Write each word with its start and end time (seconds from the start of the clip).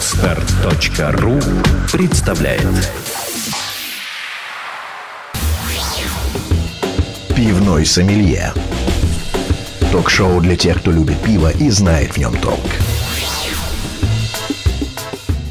Отстар.ру 0.00 1.38
представляет 1.92 2.90
Пивной 7.36 7.84
сомелье 7.84 8.54
Ток-шоу 9.92 10.40
для 10.40 10.56
тех, 10.56 10.80
кто 10.80 10.90
любит 10.90 11.22
пиво 11.22 11.50
и 11.50 11.68
знает 11.68 12.12
в 12.12 12.16
нем 12.16 12.34
толк. 12.38 12.64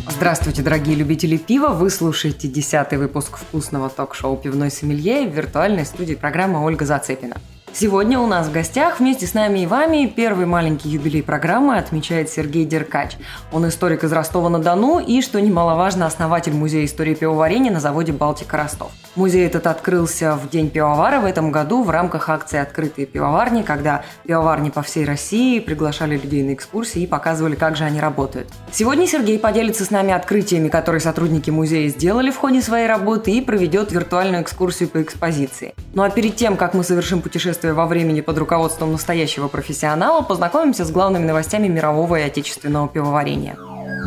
Здравствуйте, 0.09 0.63
дорогие 0.63 0.95
любители 0.95 1.37
пива! 1.37 1.67
Вы 1.67 1.91
слушаете 1.91 2.47
десятый 2.47 2.97
выпуск 2.97 3.37
вкусного 3.37 3.87
ток-шоу 3.87 4.35
«Пивной 4.35 4.71
сомелье» 4.71 5.29
в 5.29 5.31
виртуальной 5.35 5.85
студии 5.85 6.15
программы 6.15 6.65
Ольга 6.65 6.85
Зацепина. 6.85 7.35
Сегодня 7.79 8.19
у 8.19 8.27
нас 8.27 8.47
в 8.47 8.51
гостях 8.51 8.99
вместе 8.99 9.25
с 9.25 9.33
нами 9.33 9.59
и 9.59 9.65
вами 9.65 10.11
первый 10.13 10.45
маленький 10.45 10.89
юбилей 10.89 11.23
программы 11.23 11.77
отмечает 11.77 12.29
Сергей 12.29 12.65
Деркач. 12.65 13.15
Он 13.53 13.69
историк 13.69 14.03
из 14.03 14.11
Ростова-на-Дону 14.11 14.99
и, 14.99 15.21
что 15.21 15.39
немаловажно, 15.39 16.05
основатель 16.05 16.51
Музея 16.51 16.83
истории 16.83 17.13
пивоварения 17.13 17.71
на 17.71 17.79
заводе 17.79 18.11
«Балтика 18.11 18.57
Ростов». 18.57 18.91
Музей 19.15 19.45
этот 19.45 19.65
открылся 19.65 20.35
в 20.35 20.49
День 20.49 20.69
пивовара 20.69 21.21
в 21.21 21.25
этом 21.25 21.51
году 21.51 21.81
в 21.83 21.89
рамках 21.89 22.27
акции 22.27 22.59
«Открытые 22.59 23.05
пивоварни», 23.05 23.61
когда 23.61 24.03
пивоварни 24.25 24.71
по 24.71 24.81
всей 24.81 25.05
России 25.05 25.59
приглашали 25.59 26.17
людей 26.17 26.43
на 26.43 26.55
экскурсии 26.55 27.03
и 27.03 27.07
показывали, 27.07 27.55
как 27.55 27.77
же 27.77 27.85
они 27.85 28.01
работают. 28.01 28.49
Сегодня 28.73 29.07
Сергей 29.07 29.39
поделится 29.39 29.85
с 29.85 29.89
нами 29.89 30.11
открытиями, 30.11 30.67
которые 30.67 30.99
сотрудники 30.99 31.49
музея 31.49 31.87
сделали 31.87 32.29
в 32.29 32.35
ходе 32.35 32.61
своей 32.61 32.87
работы 32.87 33.31
и 33.31 33.39
проведет 33.39 33.93
виртуальную 33.93 34.43
экскурсию 34.43 34.89
по 34.89 35.01
экспозиции. 35.01 35.73
Ну 35.93 36.03
а 36.03 36.09
перед 36.09 36.35
тем, 36.35 36.57
как 36.57 36.73
мы 36.73 36.83
совершим 36.83 37.21
путешествие 37.21 37.68
путешествие 37.69 37.73
во 37.73 37.85
времени 37.85 38.21
под 38.21 38.37
руководством 38.37 38.91
настоящего 38.91 39.47
профессионала, 39.47 40.21
познакомимся 40.21 40.85
с 40.85 40.91
главными 40.91 41.25
новостями 41.25 41.67
мирового 41.67 42.17
и 42.17 42.23
отечественного 42.23 42.87
пивоварения. 42.87 43.57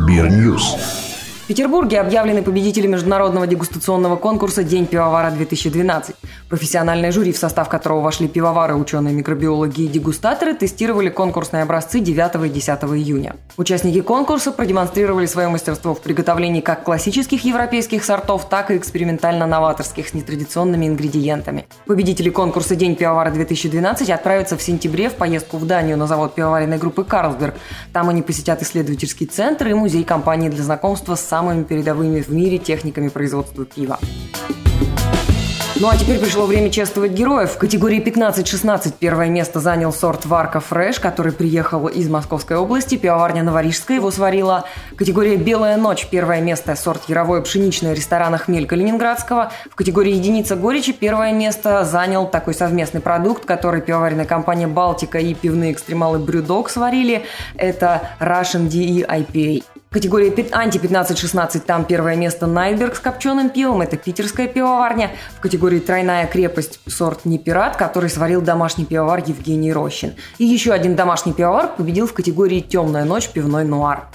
Бирньюз. 0.07 1.12
В 1.43 1.47
Петербурге 1.49 1.99
объявлены 1.99 2.41
победители 2.41 2.87
международного 2.87 3.49
дегустационного 3.49 4.15
конкурса 4.15 4.63
«День 4.63 4.87
пивовара-2012». 4.87 6.15
Профессиональное 6.49 7.11
жюри, 7.11 7.33
в 7.33 7.37
состав 7.37 7.69
которого 7.69 8.01
вошли 8.01 8.29
пивовары, 8.29 8.77
ученые, 8.77 9.13
микробиологи 9.13 9.83
и 9.83 9.89
дегустаторы, 9.89 10.55
тестировали 10.55 11.09
конкурсные 11.09 11.65
образцы 11.65 11.99
9 11.99 12.47
и 12.47 12.49
10 12.49 12.85
июня. 12.85 13.35
Участники 13.57 14.01
конкурса 14.03 14.53
продемонстрировали 14.53 15.27
свое 15.27 15.49
мастерство 15.49 15.97
в 15.97 16.01
приготовлении 16.01 16.61
как 16.61 16.85
классических 16.85 17.45
европейских 17.45 18.05
сортов, 18.05 18.49
так 18.49 18.71
и 18.71 18.77
экспериментально-новаторских 18.77 20.09
с 20.09 20.15
нетрадиционными 20.15 20.87
ингредиентами. 20.87 21.67
Победители 21.87 22.31
конкурса 22.31 22.77
«День 22.77 22.95
пивовара-2012» 22.95 24.13
отправятся 24.13 24.57
в 24.57 24.63
сентябре 24.63 25.11
в 25.11 25.15
поездку 25.15 25.57
в 25.57 25.67
Данию 25.67 25.97
на 25.97 26.07
завод 26.07 26.37
пивоваренной 26.37 26.79
группы 26.79 27.03
«Карлсберг». 27.03 27.57
Там 27.93 28.09
они 28.11 28.23
посетят 28.23 28.63
исследовательский 28.63 29.27
центр 29.27 29.67
и 29.67 29.75
музей 29.75 30.05
компании 30.05 30.49
для 30.49 30.63
знакомства 30.63 31.17
с 31.17 31.32
самыми 31.33 31.63
передовыми 31.63 32.21
в 32.21 32.29
мире 32.29 32.59
техниками 32.59 33.09
производства 33.09 33.65
пива. 33.65 33.99
Ну 35.81 35.89
а 35.89 35.97
теперь 35.97 36.19
пришло 36.19 36.45
время 36.45 36.71
чествовать 36.71 37.13
героев. 37.13 37.53
В 37.53 37.57
категории 37.57 38.01
15-16 38.01 38.93
первое 39.01 39.31
место 39.31 39.59
занял 39.59 39.95
сорт 39.95 40.27
Варка 40.27 40.61
Фреш, 40.61 41.01
который 41.01 41.33
приехал 41.33 41.89
из 41.89 42.11
Московской 42.11 42.59
области. 42.59 42.97
Пивоварня 42.97 43.43
Новорижская 43.43 43.97
его 43.97 44.11
сварила. 44.11 44.67
Категория 44.95 45.37
Белая 45.37 45.79
ночь 45.79 46.07
первое 46.11 46.43
место 46.43 46.77
сорт 46.77 47.05
Яровое 47.09 47.41
пшеничное 47.41 47.95
ресторана 47.95 48.37
Хмель 48.37 48.67
Калининградского. 48.67 49.53
В 49.71 49.75
категории 49.75 50.13
Единица 50.13 50.55
горечи 50.55 50.93
первое 50.93 51.33
место 51.33 51.83
занял 51.87 52.29
такой 52.29 52.53
совместный 52.53 53.01
продукт, 53.01 53.47
который 53.47 53.81
пивоваренная 53.81 54.27
компания 54.27 54.67
Балтика 54.67 55.19
и 55.19 55.33
пивные 55.33 55.73
экстремалы 55.73 56.19
Брюдок 56.19 56.69
сварили. 56.69 57.25
Это 57.57 58.03
Russian 58.21 58.69
DE 58.69 59.07
IPA. 59.09 59.65
Категория 59.93 60.31
анти-15-16 60.31 61.61
там 61.67 61.85
первое 61.85 62.17
место 62.17 62.47
Найтберг 62.47 62.97
с 62.97 62.99
копченым 62.99 63.51
пивом, 63.51 63.83
это 63.83 63.99
питерская 63.99 64.49
пивоварня. 64.49 65.11
В 65.37 65.41
категории 65.41 65.81
тройная 65.81 66.27
крепость 66.27 66.81
сорт 66.87 67.27
не 67.27 67.39
пират, 67.39 67.77
который 67.77 68.09
сварил 68.09 68.41
домашний 68.41 68.87
пивовар 68.87 69.23
Евгений 69.27 69.71
Рощин. 69.71 70.15
И 70.39 70.47
еще 70.47 70.73
один 70.73 70.97
домашний 70.97 71.35
пивовар 71.35 71.69
победил 71.77 72.07
в 72.07 72.15
категории 72.15 72.61
темная 72.61 73.05
ночь 73.05 73.29
пивной 73.29 73.65
нуар. 73.67 74.09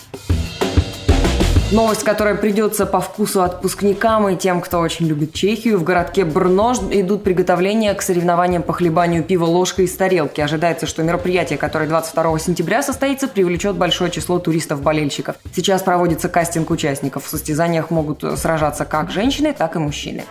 Новость, 1.71 2.03
которая 2.03 2.35
придется 2.35 2.85
по 2.85 3.01
вкусу 3.01 3.43
отпускникам 3.43 4.29
и 4.29 4.37
тем, 4.37 4.61
кто 4.61 4.79
очень 4.79 5.05
любит 5.05 5.33
Чехию. 5.33 5.77
В 5.77 5.83
городке 5.83 6.23
Брно 6.23 6.73
идут 6.91 7.23
приготовления 7.23 7.93
к 7.93 8.01
соревнованиям 8.01 8.63
по 8.63 8.71
хлебанию 8.71 9.21
пива 9.21 9.43
ложкой 9.43 9.83
из 9.83 9.93
тарелки. 9.93 10.39
Ожидается, 10.39 10.85
что 10.85 11.03
мероприятие, 11.03 11.57
которое 11.57 11.89
22 11.89 12.39
сентября 12.39 12.83
состоится, 12.83 13.27
привлечет 13.27 13.75
большое 13.75 14.09
число 14.09 14.39
туристов-болельщиков. 14.39 15.35
Сейчас 15.53 15.81
проводится 15.81 16.29
кастинг 16.29 16.69
участников. 16.69 17.25
В 17.25 17.29
состязаниях 17.29 17.91
могут 17.91 18.23
сражаться 18.39 18.85
как 18.85 19.11
женщины, 19.11 19.53
так 19.53 19.75
и 19.75 19.79
мужчины. 19.79 20.23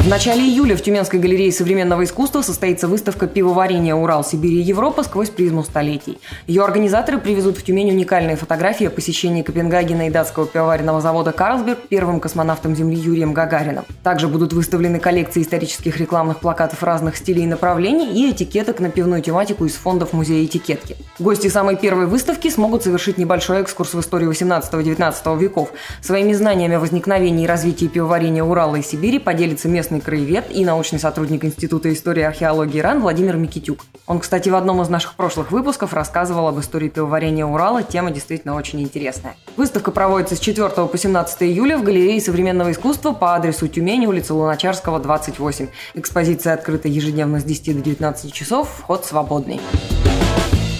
В 0.00 0.08
начале 0.08 0.40
июля 0.40 0.78
в 0.78 0.82
Тюменской 0.82 1.18
галерее 1.18 1.52
современного 1.52 2.04
искусства 2.04 2.40
состоится 2.40 2.88
выставка 2.88 3.26
пивоварения 3.26 3.94
«Урал, 3.94 4.24
Сибирь 4.24 4.54
и 4.54 4.62
Европа» 4.62 5.02
сквозь 5.02 5.28
призму 5.28 5.62
столетий. 5.62 6.18
Ее 6.46 6.64
организаторы 6.64 7.18
привезут 7.18 7.58
в 7.58 7.62
Тюмень 7.62 7.90
уникальные 7.90 8.36
фотографии 8.36 8.86
о 8.86 8.90
посещении 8.90 9.42
Копенгагена 9.42 10.06
и 10.08 10.10
датского 10.10 10.46
пивоваренного 10.46 11.02
завода 11.02 11.32
«Карлсберг» 11.32 11.80
первым 11.90 12.18
космонавтом 12.18 12.74
Земли 12.74 12.96
Юрием 12.96 13.34
Гагарином. 13.34 13.84
Также 14.02 14.28
будут 14.28 14.54
выставлены 14.54 15.00
коллекции 15.00 15.42
исторических 15.42 15.98
рекламных 15.98 16.40
плакатов 16.40 16.82
разных 16.82 17.18
стилей 17.18 17.42
и 17.42 17.46
направлений 17.46 18.10
и 18.10 18.32
этикеток 18.32 18.80
на 18.80 18.88
пивную 18.88 19.20
тематику 19.20 19.66
из 19.66 19.74
фондов 19.74 20.14
Музея 20.14 20.46
этикетки. 20.46 20.96
Гости 21.18 21.48
самой 21.48 21.76
первой 21.76 22.06
выставки 22.06 22.48
смогут 22.48 22.84
совершить 22.84 23.18
небольшой 23.18 23.60
экскурс 23.60 23.92
в 23.92 24.00
историю 24.00 24.30
18-19 24.30 25.38
веков. 25.38 25.72
Своими 26.00 26.32
знаниями 26.32 26.76
о 26.76 26.80
возникновении 26.80 27.44
и 27.44 27.46
развитии 27.46 27.84
пивоварения 27.84 28.42
Урала 28.42 28.76
и 28.76 28.82
Сибири 28.82 29.18
поделится 29.18 29.68
местный 29.68 29.89
местный 29.90 30.00
краевед 30.00 30.46
и 30.50 30.64
научный 30.64 31.00
сотрудник 31.00 31.44
Института 31.44 31.92
истории 31.92 32.20
и 32.20 32.24
археологии 32.24 32.78
ИРАН 32.78 33.00
Владимир 33.00 33.36
Микитюк. 33.36 33.80
Он, 34.06 34.20
кстати, 34.20 34.48
в 34.48 34.54
одном 34.54 34.80
из 34.82 34.88
наших 34.88 35.14
прошлых 35.14 35.50
выпусков 35.50 35.92
рассказывал 35.92 36.46
об 36.46 36.60
истории 36.60 36.88
пивоварения 36.88 37.44
Урала. 37.44 37.82
Тема 37.82 38.10
действительно 38.12 38.54
очень 38.54 38.80
интересная. 38.80 39.34
Выставка 39.56 39.90
проводится 39.90 40.36
с 40.36 40.40
4 40.40 40.68
по 40.68 40.96
17 40.98 41.42
июля 41.42 41.76
в 41.76 41.82
галерее 41.82 42.20
современного 42.20 42.70
искусства 42.70 43.12
по 43.12 43.34
адресу 43.34 43.66
Тюмень, 43.66 44.06
улица 44.06 44.34
Луначарского, 44.34 45.00
28. 45.00 45.68
Экспозиция 45.94 46.54
открыта 46.54 46.88
ежедневно 46.88 47.40
с 47.40 47.44
10 47.44 47.76
до 47.76 47.82
19 47.82 48.32
часов, 48.32 48.68
вход 48.78 49.04
свободный. 49.04 49.60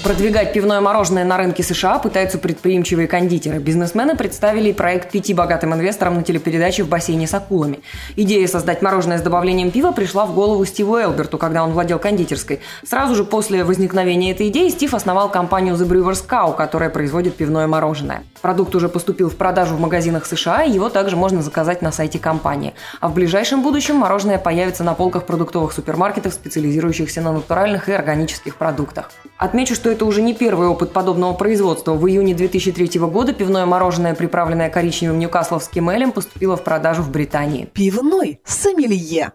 Продвигать 0.03 0.55
пивное 0.55 0.81
мороженое 0.81 1.25
на 1.27 1.37
рынке 1.37 1.62
США 1.62 1.99
пытаются 1.99 2.38
предприимчивые 2.38 3.06
кондитеры. 3.06 3.59
Бизнесмены 3.59 4.16
представили 4.16 4.72
проект 4.72 5.11
пяти 5.11 5.34
богатым 5.34 5.75
инвесторам 5.75 6.15
на 6.15 6.22
телепередаче 6.22 6.84
«В 6.84 6.88
бассейне 6.88 7.27
с 7.27 7.34
акулами». 7.34 7.81
Идея 8.16 8.47
создать 8.47 8.81
мороженое 8.81 9.19
с 9.19 9.22
добавлением 9.22 9.71
пива 9.71 9.93
пришла 9.93 10.25
в 10.25 10.34
голову 10.34 10.65
Стиву 10.65 10.99
Элберту, 10.99 11.37
когда 11.37 11.62
он 11.62 11.72
владел 11.72 11.99
кондитерской. 11.99 12.60
Сразу 12.83 13.15
же 13.15 13.25
после 13.25 13.62
возникновения 13.62 14.31
этой 14.31 14.49
идеи 14.49 14.71
Стив 14.71 14.94
основал 14.94 15.31
компанию 15.31 15.75
The 15.75 15.87
Brewers 15.87 16.27
Cow, 16.27 16.56
которая 16.56 16.89
производит 16.89 17.37
пивное 17.37 17.66
мороженое. 17.66 18.22
Продукт 18.41 18.75
уже 18.75 18.89
поступил 18.89 19.28
в 19.28 19.37
продажу 19.37 19.77
в 19.77 19.81
магазинах 19.81 20.25
США, 20.25 20.62
и 20.65 20.71
его 20.71 20.89
также 20.89 21.15
можно 21.15 21.43
заказать 21.43 21.83
на 21.83 21.93
сайте 21.93 22.19
компании. 22.19 22.72
А 23.00 23.09
в 23.09 23.15
ближайшем 23.15 23.62
будущем 23.62 23.97
мороженое 23.97 24.39
появится 24.39 24.83
на 24.83 24.94
полках 24.94 25.27
продуктовых 25.27 25.72
супермаркетов, 25.72 26.33
специализирующихся 26.33 27.21
на 27.21 27.33
натуральных 27.33 27.91
и 27.91 27.93
органических 27.93 28.56
продуктах. 28.56 29.10
Отмечу, 29.37 29.75
что 29.75 29.90
это 29.91 30.05
уже 30.05 30.23
не 30.23 30.34
первый 30.34 30.69
опыт 30.69 30.93
подобного 30.93 31.33
производства. 31.34 31.95
В 31.95 32.06
июне 32.09 32.34
2003 32.34 33.01
года 33.01 33.33
пивное 33.33 33.67
мороженое, 33.67 34.15
приправленное 34.15 34.71
коричневым 34.71 35.19
ньюкасловским 35.19 35.91
элем, 35.91 36.12
поступило 36.12 36.56
в 36.56 36.65
продажу 36.65 37.03
в 37.03 37.11
Британии. 37.11 37.69
Пивной 37.73 38.41
сомелье. 38.45 39.33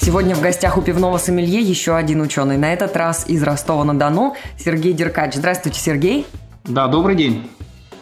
Сегодня 0.00 0.36
в 0.36 0.40
гостях 0.40 0.78
у 0.78 0.82
пивного 0.82 1.18
сомелье 1.18 1.60
еще 1.60 1.96
один 1.96 2.20
ученый. 2.20 2.56
На 2.56 2.72
этот 2.72 2.96
раз 2.96 3.28
из 3.28 3.42
Ростова-на-Дону 3.42 4.36
Сергей 4.56 4.92
Деркач. 4.92 5.34
Здравствуйте, 5.34 5.80
Сергей. 5.80 6.26
Да, 6.64 6.86
добрый 6.86 7.16
день. 7.16 7.50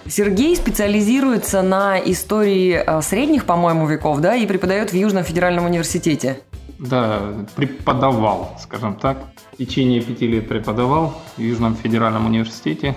Сергей 0.07 0.55
специализируется 0.55 1.63
на 1.63 1.99
истории 1.99 2.83
э, 2.87 3.01
средних, 3.01 3.47
по-моему, 3.47 3.87
веков, 3.87 4.21
да, 4.21 4.37
и 4.37 4.47
преподает 4.47 4.91
в 4.91 4.95
Южном 4.95 5.25
федеральном 5.25 5.65
университете. 5.65 6.41
Да, 6.79 7.47
преподавал, 7.57 8.57
скажем 8.61 8.97
так. 8.97 9.19
В 9.53 9.57
течение 9.57 10.01
пяти 10.01 10.27
лет 10.27 10.49
преподавал 10.49 11.15
в 11.37 11.41
Южном 11.41 11.77
федеральном 11.77 12.27
университете 12.27 12.97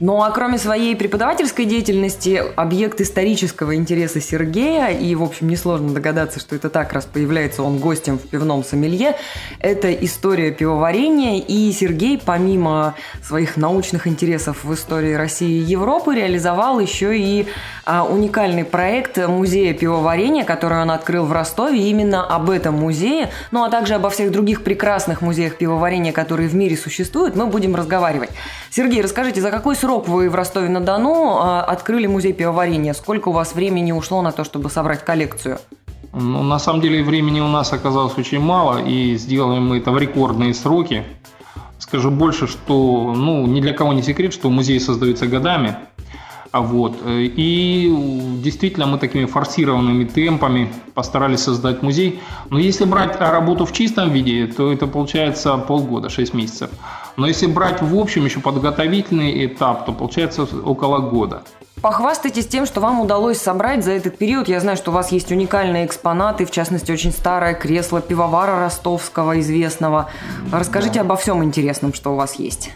ну 0.00 0.22
а 0.22 0.30
кроме 0.30 0.58
своей 0.58 0.96
преподавательской 0.96 1.64
деятельности, 1.64 2.42
объект 2.56 3.00
исторического 3.00 3.76
интереса 3.76 4.20
Сергея, 4.20 4.88
и, 4.88 5.14
в 5.14 5.22
общем, 5.22 5.48
несложно 5.48 5.94
догадаться, 5.94 6.40
что 6.40 6.56
это 6.56 6.68
так, 6.68 6.92
раз 6.92 7.04
появляется 7.04 7.62
он 7.62 7.78
гостем 7.78 8.18
в 8.18 8.22
пивном 8.22 8.64
сомелье, 8.64 9.16
это 9.60 9.92
история 9.92 10.50
пивоварения, 10.50 11.40
и 11.40 11.70
Сергей, 11.72 12.20
помимо 12.22 12.94
своих 13.22 13.56
научных 13.56 14.06
интересов 14.06 14.64
в 14.64 14.74
истории 14.74 15.14
России 15.14 15.58
и 15.58 15.62
Европы, 15.62 16.14
реализовал 16.14 16.80
еще 16.80 17.16
и 17.16 17.46
а, 17.84 18.04
уникальный 18.04 18.64
проект 18.64 19.16
музея 19.16 19.74
пивоварения, 19.74 20.44
который 20.44 20.80
он 20.80 20.90
открыл 20.90 21.24
в 21.24 21.32
Ростове, 21.32 21.78
именно 21.88 22.26
об 22.26 22.50
этом 22.50 22.74
музее, 22.74 23.30
ну 23.50 23.62
а 23.62 23.70
также 23.70 23.94
обо 23.94 24.10
всех 24.10 24.32
других 24.32 24.64
прекрасных 24.64 25.20
музеях 25.20 25.56
пивоварения, 25.56 26.12
которые 26.12 26.48
в 26.48 26.54
мире 26.54 26.76
существуют, 26.76 27.36
мы 27.36 27.46
будем 27.46 27.76
разговаривать. 27.76 28.30
Сергей, 28.70 29.02
расскажите, 29.02 29.40
за 29.40 29.50
какой 29.50 29.76
срок 29.84 30.08
вы 30.08 30.30
в 30.30 30.34
Ростове-на-Дону 30.34 31.36
а, 31.38 31.62
открыли 31.62 32.06
музей 32.06 32.32
пивоварения? 32.32 32.94
Сколько 32.94 33.28
у 33.28 33.32
вас 33.32 33.54
времени 33.54 33.92
ушло 33.92 34.22
на 34.22 34.32
то, 34.32 34.42
чтобы 34.42 34.70
собрать 34.70 35.04
коллекцию? 35.04 35.58
Ну, 36.14 36.42
на 36.42 36.58
самом 36.58 36.80
деле 36.80 37.04
времени 37.04 37.40
у 37.40 37.48
нас 37.48 37.70
оказалось 37.70 38.16
очень 38.16 38.40
мало, 38.40 38.82
и 38.82 39.16
сделаем 39.16 39.68
мы 39.68 39.78
это 39.78 39.90
в 39.90 39.98
рекордные 39.98 40.54
сроки. 40.54 41.04
Скажу 41.78 42.10
больше, 42.10 42.46
что 42.46 43.12
ну, 43.14 43.46
ни 43.46 43.60
для 43.60 43.74
кого 43.74 43.92
не 43.92 44.02
секрет, 44.02 44.32
что 44.32 44.48
музей 44.48 44.80
создается 44.80 45.26
годами. 45.26 45.76
А 46.50 46.62
вот. 46.62 46.96
И 47.06 48.40
действительно 48.42 48.86
мы 48.86 48.98
такими 48.98 49.26
форсированными 49.26 50.04
темпами 50.04 50.72
постарались 50.94 51.40
создать 51.40 51.82
музей. 51.82 52.20
Но 52.48 52.58
если 52.58 52.86
брать 52.86 53.20
работу 53.20 53.66
в 53.66 53.72
чистом 53.72 54.10
виде, 54.12 54.46
то 54.46 54.72
это 54.72 54.86
получается 54.86 55.58
полгода, 55.58 56.08
6 56.08 56.32
месяцев. 56.32 56.70
Но 57.16 57.26
если 57.26 57.46
брать 57.46 57.80
в 57.80 57.96
общем 57.98 58.24
еще 58.24 58.40
подготовительный 58.40 59.46
этап, 59.46 59.86
то 59.86 59.92
получается 59.92 60.42
около 60.42 60.98
года. 60.98 61.42
Похвастайтесь 61.80 62.46
тем, 62.46 62.64
что 62.64 62.80
вам 62.80 63.00
удалось 63.00 63.38
собрать 63.38 63.84
за 63.84 63.92
этот 63.92 64.16
период. 64.16 64.48
Я 64.48 64.60
знаю, 64.60 64.76
что 64.76 64.90
у 64.90 64.94
вас 64.94 65.12
есть 65.12 65.30
уникальные 65.30 65.84
экспонаты, 65.84 66.46
в 66.46 66.50
частности, 66.50 66.90
очень 66.90 67.12
старое 67.12 67.52
кресло 67.52 68.00
пивовара 68.00 68.58
ростовского 68.58 69.38
известного. 69.40 70.08
Расскажите 70.50 70.94
да. 70.94 71.00
обо 71.02 71.16
всем 71.16 71.44
интересном, 71.44 71.92
что 71.92 72.14
у 72.14 72.16
вас 72.16 72.36
есть. 72.36 72.70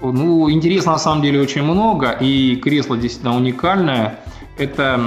Ну, 0.00 0.48
интересно 0.50 0.92
на 0.92 0.98
самом 0.98 1.22
деле 1.22 1.40
очень 1.40 1.62
много, 1.62 2.10
и 2.12 2.56
кресло 2.56 2.96
действительно 2.96 3.36
уникальное. 3.36 4.20
Это 4.56 5.00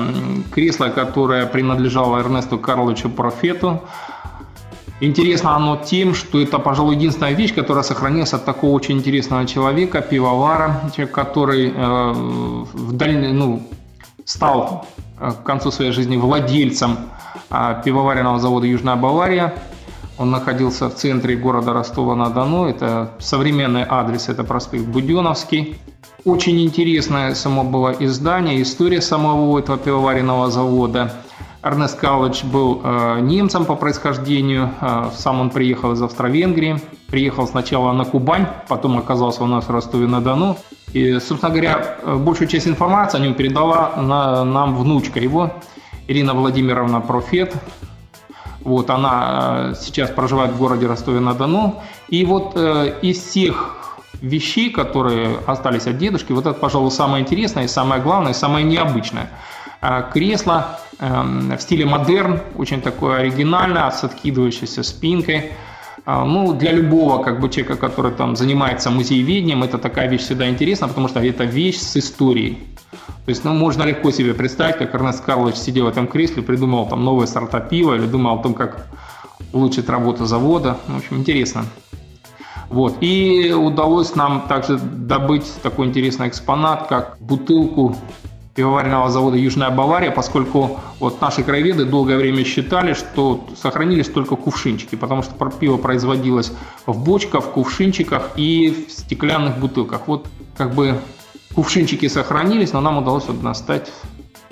кресло, 0.51 0.87
которое 0.87 1.45
принадлежало 1.45 2.19
Эрнесту 2.19 2.57
Карловичу 2.57 3.09
Профету. 3.09 3.81
Интересно 4.99 5.55
оно 5.55 5.77
тем, 5.77 6.15
что 6.15 6.41
это, 6.41 6.57
пожалуй, 6.57 6.95
единственная 6.95 7.33
вещь, 7.33 7.53
которая 7.53 7.83
сохранилась 7.83 8.33
от 8.33 8.45
такого 8.45 8.71
очень 8.71 8.97
интересного 8.97 9.45
человека, 9.45 10.01
пивовара, 10.01 10.91
который 11.13 11.71
э, 11.71 12.11
в 12.13 12.93
даль... 12.93 13.31
ну, 13.31 13.61
стал 14.25 14.87
э, 15.19 15.31
к 15.31 15.43
концу 15.43 15.69
своей 15.69 15.91
жизни 15.91 16.17
владельцем 16.17 16.97
э, 17.51 17.81
пивоваренного 17.85 18.39
завода 18.39 18.65
«Южная 18.65 18.95
Бавария». 18.95 19.53
Он 20.17 20.31
находился 20.31 20.89
в 20.89 20.95
центре 20.95 21.35
города 21.35 21.73
Ростова-на-Дону. 21.73 22.65
Это 22.65 23.11
современный 23.19 23.85
адрес, 23.87 24.29
это 24.29 24.43
проспект 24.43 24.85
Буденовский. 24.85 25.77
Очень 26.25 26.59
интересное 26.65 27.35
само 27.35 27.63
было 27.63 27.95
издание, 27.99 28.63
история 28.63 29.01
самого 29.01 29.59
этого 29.59 29.77
пивоваренного 29.77 30.49
завода– 30.49 31.13
Эрнест 31.63 31.99
Калыч 31.99 32.43
был 32.43 32.81
э, 32.83 33.19
немцем 33.21 33.65
по 33.65 33.75
происхождению. 33.75 34.71
Э, 34.79 35.09
сам 35.15 35.41
он 35.41 35.49
приехал 35.49 35.93
из 35.93 36.01
Австро-Венгрии. 36.01 36.79
Приехал 37.07 37.47
сначала 37.47 37.91
на 37.93 38.05
Кубань, 38.05 38.47
потом 38.67 38.97
оказался 38.97 39.43
у 39.43 39.47
нас 39.47 39.65
в 39.65 39.71
Ростове-на-Дону. 39.71 40.57
И, 40.93 41.19
собственно 41.19 41.51
говоря, 41.51 41.97
э, 42.01 42.15
большую 42.15 42.47
часть 42.47 42.67
информации 42.67 43.17
о 43.17 43.21
нем 43.21 43.33
передала 43.33 43.95
на, 43.97 44.43
нам 44.43 44.77
внучка 44.77 45.19
его, 45.19 45.51
Ирина 46.07 46.33
Владимировна 46.33 47.01
Профет. 47.01 47.53
Вот, 48.61 48.89
она 48.89 49.71
э, 49.71 49.73
сейчас 49.79 50.09
проживает 50.09 50.51
в 50.51 50.57
городе 50.57 50.87
Ростове-на-Дону. 50.87 51.81
И 52.09 52.25
вот 52.25 52.53
э, 52.55 52.93
из 53.01 53.21
всех 53.21 53.75
вещей, 54.21 54.69
которые 54.69 55.37
остались 55.45 55.87
от 55.87 55.97
дедушки, 55.97 56.31
вот 56.31 56.45
это, 56.45 56.57
пожалуй, 56.57 56.91
самое 56.91 57.23
интересное, 57.23 57.67
самое 57.67 58.01
главное, 58.01 58.33
самое 58.33 58.65
необычное. 58.65 59.29
Э, 59.81 60.03
кресло 60.11 60.79
Эм, 60.99 61.55
в 61.55 61.61
стиле 61.61 61.85
модерн, 61.85 62.39
очень 62.57 62.81
такое 62.81 63.19
оригинальное, 63.19 63.91
с 63.91 64.03
откидывающейся 64.03 64.81
спинкой. 64.81 65.51
А, 66.05 66.25
ну, 66.25 66.53
для 66.53 66.71
любого 66.71 67.21
как 67.21 67.39
бы, 67.39 67.49
человека, 67.49 67.75
который 67.75 68.11
там 68.11 68.35
занимается 68.35 68.89
музееведением, 68.89 69.63
это 69.63 69.77
такая 69.77 70.09
вещь 70.09 70.21
всегда 70.21 70.49
интересна, 70.49 70.87
потому 70.87 71.07
что 71.07 71.19
это 71.19 71.43
вещь 71.43 71.77
с 71.77 71.97
историей. 71.97 72.57
То 73.25 73.29
есть, 73.29 73.43
ну, 73.43 73.53
можно 73.53 73.83
легко 73.83 74.09
себе 74.11 74.33
представить, 74.33 74.77
как 74.77 74.95
Эрнест 74.95 75.23
Карлович 75.23 75.55
сидел 75.57 75.85
в 75.85 75.89
этом 75.89 76.07
кресле, 76.07 76.41
придумал 76.41 76.87
там 76.87 77.03
новое 77.03 77.27
сорта 77.27 77.59
пива 77.59 77.93
или 77.93 78.07
думал 78.07 78.39
о 78.39 78.41
том, 78.41 78.55
как 78.55 78.87
улучшить 79.53 79.89
работу 79.89 80.25
завода. 80.25 80.77
В 80.87 80.97
общем, 80.97 81.17
интересно. 81.17 81.65
Вот. 82.69 82.97
И 83.01 83.53
удалось 83.53 84.15
нам 84.15 84.47
также 84.47 84.79
добыть 84.79 85.51
такой 85.61 85.87
интересный 85.87 86.29
экспонат, 86.29 86.87
как 86.87 87.17
бутылку 87.19 87.95
пивоваренного 88.57 89.11
завода 89.11 89.37
«Южная 89.37 89.69
Бавария», 89.69 90.09
поскольку 90.09 90.79
вот 90.99 91.21
наши 91.21 91.43
краеведы 91.43 91.85
долгое 91.85 92.17
время 92.17 92.43
считали, 92.43 92.93
что 92.93 93.45
сохранились 93.55 94.09
только 94.09 94.35
кувшинчики, 94.35 94.95
потому 94.95 95.21
что 95.21 95.33
пиво 95.51 95.77
производилось 95.77 96.51
в 96.87 96.97
бочках, 96.97 97.45
в 97.45 97.51
кувшинчиках 97.51 98.31
и 98.35 98.87
в 98.87 98.91
стеклянных 98.91 99.59
бутылках. 99.59 100.07
Вот 100.07 100.27
как 100.57 100.73
бы 100.73 100.99
кувшинчики 101.53 102.07
сохранились, 102.07 102.73
но 102.73 102.81
нам 102.81 102.97
удалось 102.97 103.25
вот 103.27 103.39
достать 103.43 103.91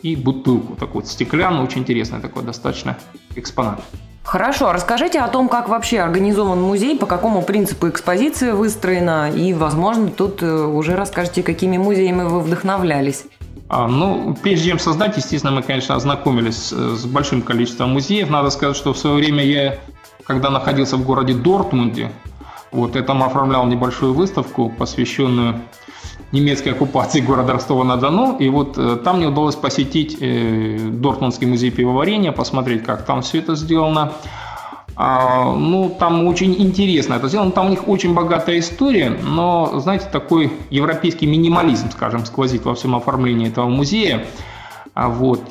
и 0.03 0.15
бутылку 0.15 0.75
такой 0.75 1.01
вот 1.01 1.07
стеклянную, 1.07 1.63
очень 1.63 1.81
интересный 1.81 2.19
такой 2.19 2.43
достаточно 2.43 2.99
экспонат. 3.35 3.81
Хорошо, 4.23 4.71
расскажите 4.71 5.19
о 5.19 5.27
том, 5.29 5.49
как 5.49 5.67
вообще 5.67 5.99
организован 5.99 6.61
музей, 6.61 6.95
по 6.95 7.07
какому 7.07 7.41
принципу 7.41 7.89
экспозиция 7.89 8.53
выстроена, 8.53 9.31
и, 9.31 9.53
возможно, 9.53 10.09
тут 10.09 10.43
э, 10.43 10.47
уже 10.47 10.95
расскажете, 10.95 11.41
какими 11.41 11.77
музеями 11.77 12.23
вы 12.23 12.39
вдохновлялись. 12.39 13.25
А, 13.67 13.87
ну, 13.87 14.35
прежде 14.43 14.69
чем 14.69 14.79
создать, 14.79 15.17
естественно, 15.17 15.51
мы, 15.51 15.63
конечно, 15.63 15.95
ознакомились 15.95 16.69
с 16.71 17.05
большим 17.05 17.41
количеством 17.41 17.91
музеев. 17.91 18.29
Надо 18.29 18.49
сказать, 18.51 18.75
что 18.75 18.93
в 18.93 18.97
свое 18.97 19.15
время 19.15 19.43
я, 19.43 19.79
когда 20.25 20.49
находился 20.49 20.97
в 20.97 21.05
городе 21.05 21.33
Дортмунде, 21.33 22.11
вот 22.71 22.95
я 22.95 23.01
там 23.01 23.23
оформлял 23.23 23.65
небольшую 23.65 24.13
выставку, 24.13 24.69
посвященную 24.69 25.61
немецкой 26.31 26.69
оккупации 26.69 27.21
города 27.21 27.53
Ростова-на-Дону. 27.53 28.37
И 28.37 28.49
вот 28.49 28.77
э, 28.77 28.97
там 28.97 29.17
мне 29.17 29.27
удалось 29.27 29.55
посетить 29.55 30.17
э, 30.19 30.77
Дортмундский 30.91 31.47
музей 31.47 31.71
пивоварения, 31.71 32.31
посмотреть, 32.31 32.83
как 32.83 33.05
там 33.05 33.21
все 33.21 33.39
это 33.39 33.55
сделано. 33.55 34.11
А, 34.97 35.53
ну, 35.53 35.93
там 35.99 36.25
очень 36.25 36.55
интересно 36.61 37.15
это 37.15 37.27
сделано. 37.27 37.51
Там 37.51 37.67
у 37.67 37.69
них 37.69 37.87
очень 37.87 38.13
богатая 38.13 38.59
история, 38.59 39.09
но, 39.09 39.79
знаете, 39.79 40.07
такой 40.11 40.53
европейский 40.69 41.27
минимализм, 41.27 41.91
скажем, 41.91 42.25
сквозит 42.25 42.65
во 42.65 42.75
всем 42.75 42.95
оформлении 42.95 43.49
этого 43.49 43.67
музея. 43.67 44.25
А, 44.93 45.09
вот. 45.09 45.41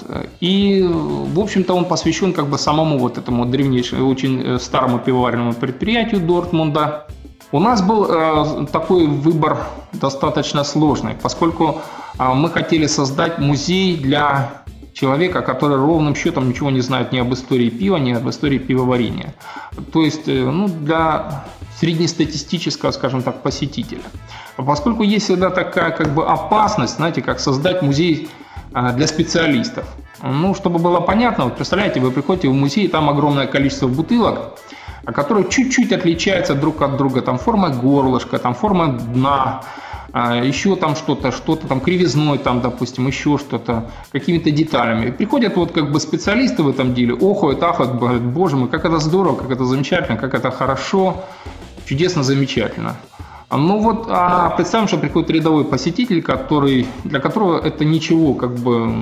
И, 0.40 0.82
в 0.88 1.38
общем-то, 1.38 1.74
он 1.74 1.84
посвящен 1.84 2.32
как 2.32 2.48
бы 2.48 2.56
самому 2.56 2.98
вот 2.98 3.18
этому 3.18 3.44
древнейшему, 3.44 4.08
очень 4.08 4.42
э, 4.42 4.58
старому 4.58 4.98
пивоваренному 4.98 5.52
предприятию 5.52 6.20
Дортмунда. 6.20 7.06
У 7.52 7.60
нас 7.60 7.82
был 7.82 8.06
э, 8.08 8.66
такой 8.72 9.06
выбор 9.06 9.58
достаточно 9.92 10.64
сложный, 10.64 11.12
поскольку 11.22 11.82
э, 12.18 12.32
мы 12.32 12.48
хотели 12.48 12.86
создать 12.86 13.38
музей 13.38 13.98
для 13.98 14.63
человека, 14.94 15.42
который 15.42 15.76
ровным 15.76 16.14
счетом 16.14 16.48
ничего 16.48 16.70
не 16.70 16.80
знает 16.80 17.12
ни 17.12 17.18
об 17.18 17.34
истории 17.34 17.68
пива, 17.68 17.96
ни 17.96 18.12
об 18.12 18.28
истории 18.28 18.58
пивоварения. 18.58 19.34
То 19.92 20.02
есть, 20.02 20.28
э, 20.28 20.50
ну, 20.50 20.68
для 20.68 21.44
среднестатистического, 21.78 22.92
скажем 22.92 23.22
так, 23.22 23.42
посетителя. 23.42 24.02
Поскольку 24.56 25.02
есть 25.02 25.26
всегда 25.26 25.50
такая 25.50 25.90
как 25.90 26.14
бы 26.14 26.24
опасность, 26.26 26.96
знаете, 26.96 27.20
как 27.20 27.40
создать 27.40 27.82
музей 27.82 28.28
а, 28.72 28.92
для 28.92 29.06
специалистов. 29.06 29.84
Ну, 30.22 30.54
чтобы 30.54 30.78
было 30.78 31.00
понятно, 31.00 31.44
вот 31.44 31.56
представляете, 31.56 32.00
вы 32.00 32.10
приходите 32.10 32.48
в 32.48 32.52
музей, 32.52 32.88
там 32.88 33.10
огромное 33.10 33.46
количество 33.46 33.88
бутылок, 33.88 34.58
которые 35.12 35.48
чуть-чуть 35.48 35.92
отличаются 35.92 36.54
друг 36.54 36.82
от 36.82 36.96
друга. 36.96 37.22
Там 37.22 37.38
форма 37.38 37.70
горлышка, 37.70 38.38
там 38.38 38.54
форма 38.54 38.88
дна, 38.88 39.62
а, 40.12 40.36
еще 40.36 40.76
там 40.76 40.94
что-то, 40.94 41.32
что-то 41.32 41.66
там 41.66 41.80
кривизной, 41.80 42.38
там, 42.38 42.60
допустим, 42.60 43.06
еще 43.08 43.36
что-то, 43.36 43.90
какими-то 44.12 44.50
деталями. 44.52 45.10
приходят 45.10 45.56
вот 45.56 45.72
как 45.72 45.90
бы 45.90 45.98
специалисты 45.98 46.62
в 46.62 46.68
этом 46.68 46.94
деле, 46.94 47.14
охуют, 47.14 47.62
ахают, 47.62 47.98
говорят, 47.98 48.22
боже 48.22 48.56
мой, 48.56 48.68
как 48.68 48.84
это 48.84 48.98
здорово, 48.98 49.34
как 49.34 49.50
это 49.50 49.64
замечательно, 49.64 50.16
как 50.16 50.34
это 50.34 50.52
хорошо, 50.52 51.24
чудесно, 51.84 52.22
замечательно. 52.22 52.96
Ну 53.50 53.78
вот, 53.78 54.06
а 54.08 54.50
представим, 54.50 54.88
что 54.88 54.98
приходит 54.98 55.30
рядовой 55.30 55.64
посетитель, 55.64 56.22
который, 56.22 56.86
для 57.04 57.20
которого 57.20 57.60
это 57.60 57.84
ничего 57.84 58.34
как 58.34 58.54
бы 58.56 58.92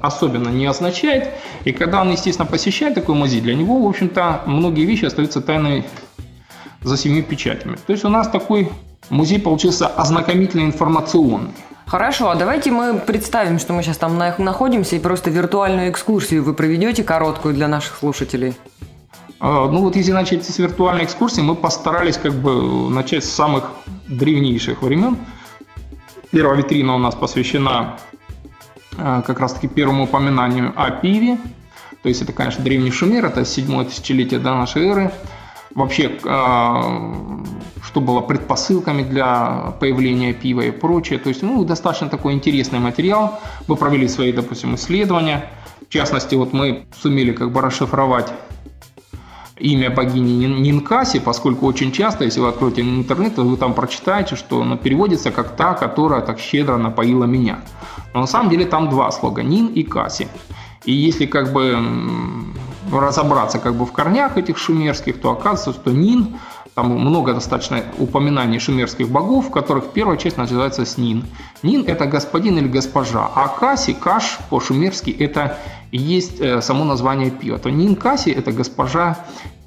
особенно 0.00 0.48
не 0.48 0.66
означает. 0.66 1.30
И 1.64 1.72
когда 1.72 2.02
он, 2.02 2.12
естественно, 2.12 2.46
посещает 2.46 2.94
такой 2.94 3.14
музей, 3.14 3.40
для 3.40 3.54
него, 3.54 3.82
в 3.82 3.88
общем-то, 3.88 4.42
многие 4.46 4.84
вещи 4.84 5.06
остаются 5.06 5.40
тайной 5.40 5.84
за 6.82 6.96
семью 6.96 7.24
печатями. 7.24 7.76
То 7.86 7.92
есть 7.92 8.04
у 8.04 8.08
нас 8.08 8.28
такой 8.28 8.70
музей 9.08 9.40
получился 9.40 9.86
ознакомительно 9.86 10.62
информационный. 10.62 11.50
Хорошо, 11.86 12.30
а 12.30 12.36
давайте 12.36 12.70
мы 12.70 12.98
представим, 12.98 13.58
что 13.58 13.72
мы 13.72 13.82
сейчас 13.82 13.96
там 13.96 14.16
находимся, 14.16 14.94
и 14.94 15.00
просто 15.00 15.30
виртуальную 15.30 15.90
экскурсию 15.90 16.44
вы 16.44 16.54
проведете 16.54 17.02
короткую 17.02 17.54
для 17.54 17.66
наших 17.66 17.96
слушателей. 17.96 18.54
А, 19.40 19.68
ну 19.68 19.80
вот 19.80 19.96
если 19.96 20.12
начать 20.12 20.44
с 20.44 20.58
виртуальной 20.58 21.04
экскурсии, 21.04 21.40
мы 21.40 21.54
постарались 21.54 22.18
как 22.18 22.34
бы 22.34 22.90
начать 22.90 23.24
с 23.24 23.30
самых 23.30 23.64
древнейших 24.06 24.82
времен. 24.82 25.16
Первая 26.30 26.58
витрина 26.58 26.94
у 26.94 26.98
нас 26.98 27.14
посвящена 27.14 27.96
а, 28.98 29.22
как 29.22 29.40
раз-таки 29.40 29.66
первому 29.66 30.04
упоминанию 30.04 30.72
о 30.76 30.90
пиве. 30.90 31.38
То 32.02 32.08
есть 32.08 32.22
это, 32.22 32.32
конечно, 32.32 32.62
древний 32.62 32.90
Шумер, 32.90 33.26
это 33.26 33.44
седьмое 33.44 33.86
тысячелетие 33.86 34.40
до 34.40 34.54
нашей 34.54 34.86
эры. 34.86 35.12
вообще 35.74 36.18
что 37.82 38.00
было 38.00 38.20
предпосылками 38.20 39.02
для 39.02 39.74
появления 39.80 40.32
пива 40.34 40.60
и 40.60 40.70
прочее. 40.70 41.18
То 41.18 41.30
есть, 41.30 41.42
ну, 41.42 41.64
достаточно 41.64 42.08
такой 42.08 42.34
интересный 42.34 42.78
материал. 42.78 43.40
Мы 43.66 43.76
провели 43.76 44.06
свои, 44.06 44.32
допустим, 44.32 44.74
исследования. 44.74 45.50
В 45.88 45.92
частности, 45.92 46.34
вот 46.34 46.52
мы 46.52 46.84
сумели 47.00 47.32
как 47.32 47.52
бы 47.52 47.60
расшифровать 47.62 48.32
имя 49.60 49.90
богини 49.90 50.46
Нинкаси, 50.46 51.20
поскольку 51.20 51.66
очень 51.66 51.92
часто, 51.92 52.24
если 52.24 52.40
вы 52.40 52.48
откроете 52.48 52.82
интернет, 52.82 53.38
вы 53.38 53.56
там 53.56 53.74
прочитаете, 53.74 54.36
что 54.36 54.62
оно 54.62 54.76
переводится 54.76 55.30
как 55.30 55.56
«та, 55.56 55.74
которая 55.74 56.22
так 56.22 56.38
щедро 56.38 56.76
напоила 56.76 57.24
меня». 57.24 57.60
Но 58.14 58.20
на 58.20 58.26
самом 58.26 58.50
деле 58.50 58.64
там 58.64 58.88
два 58.88 59.10
слога– 59.10 59.42
Нин 59.44 59.66
и 59.66 59.82
Каси. 59.82 60.28
И 60.84 60.92
если 60.92 61.26
как 61.26 61.52
бы 61.52 61.78
разобраться 62.90 63.58
как 63.58 63.74
бы 63.74 63.84
в 63.84 63.92
корнях 63.92 64.36
этих 64.36 64.58
шумерских, 64.58 65.20
то 65.20 65.30
оказывается, 65.30 65.72
что 65.72 65.92
Нин 65.92 66.38
там 66.74 66.88
много 66.90 67.34
достаточно 67.34 67.82
упоминаний 67.98 68.58
шумерских 68.58 69.08
богов, 69.08 69.48
в 69.48 69.50
которых 69.50 69.88
первая 69.92 70.16
часть 70.16 70.38
называется 70.38 70.86
Снин. 70.86 71.24
Нин– 71.62 71.84
это 71.86 72.06
господин 72.06 72.58
или 72.58 72.68
госпожа, 72.68 73.30
а 73.34 73.48
Каси, 73.48 73.92
Каш 73.92 74.38
по-шумерски– 74.48 75.10
это 75.18 75.58
есть 75.92 76.40
э, 76.40 76.60
само 76.60 76.84
название 76.84 77.30
пива. 77.30 77.58
То 77.58 77.70
Нин 77.70 77.96
Каси– 77.96 78.30
это 78.38 78.52
госпожа 78.52 79.18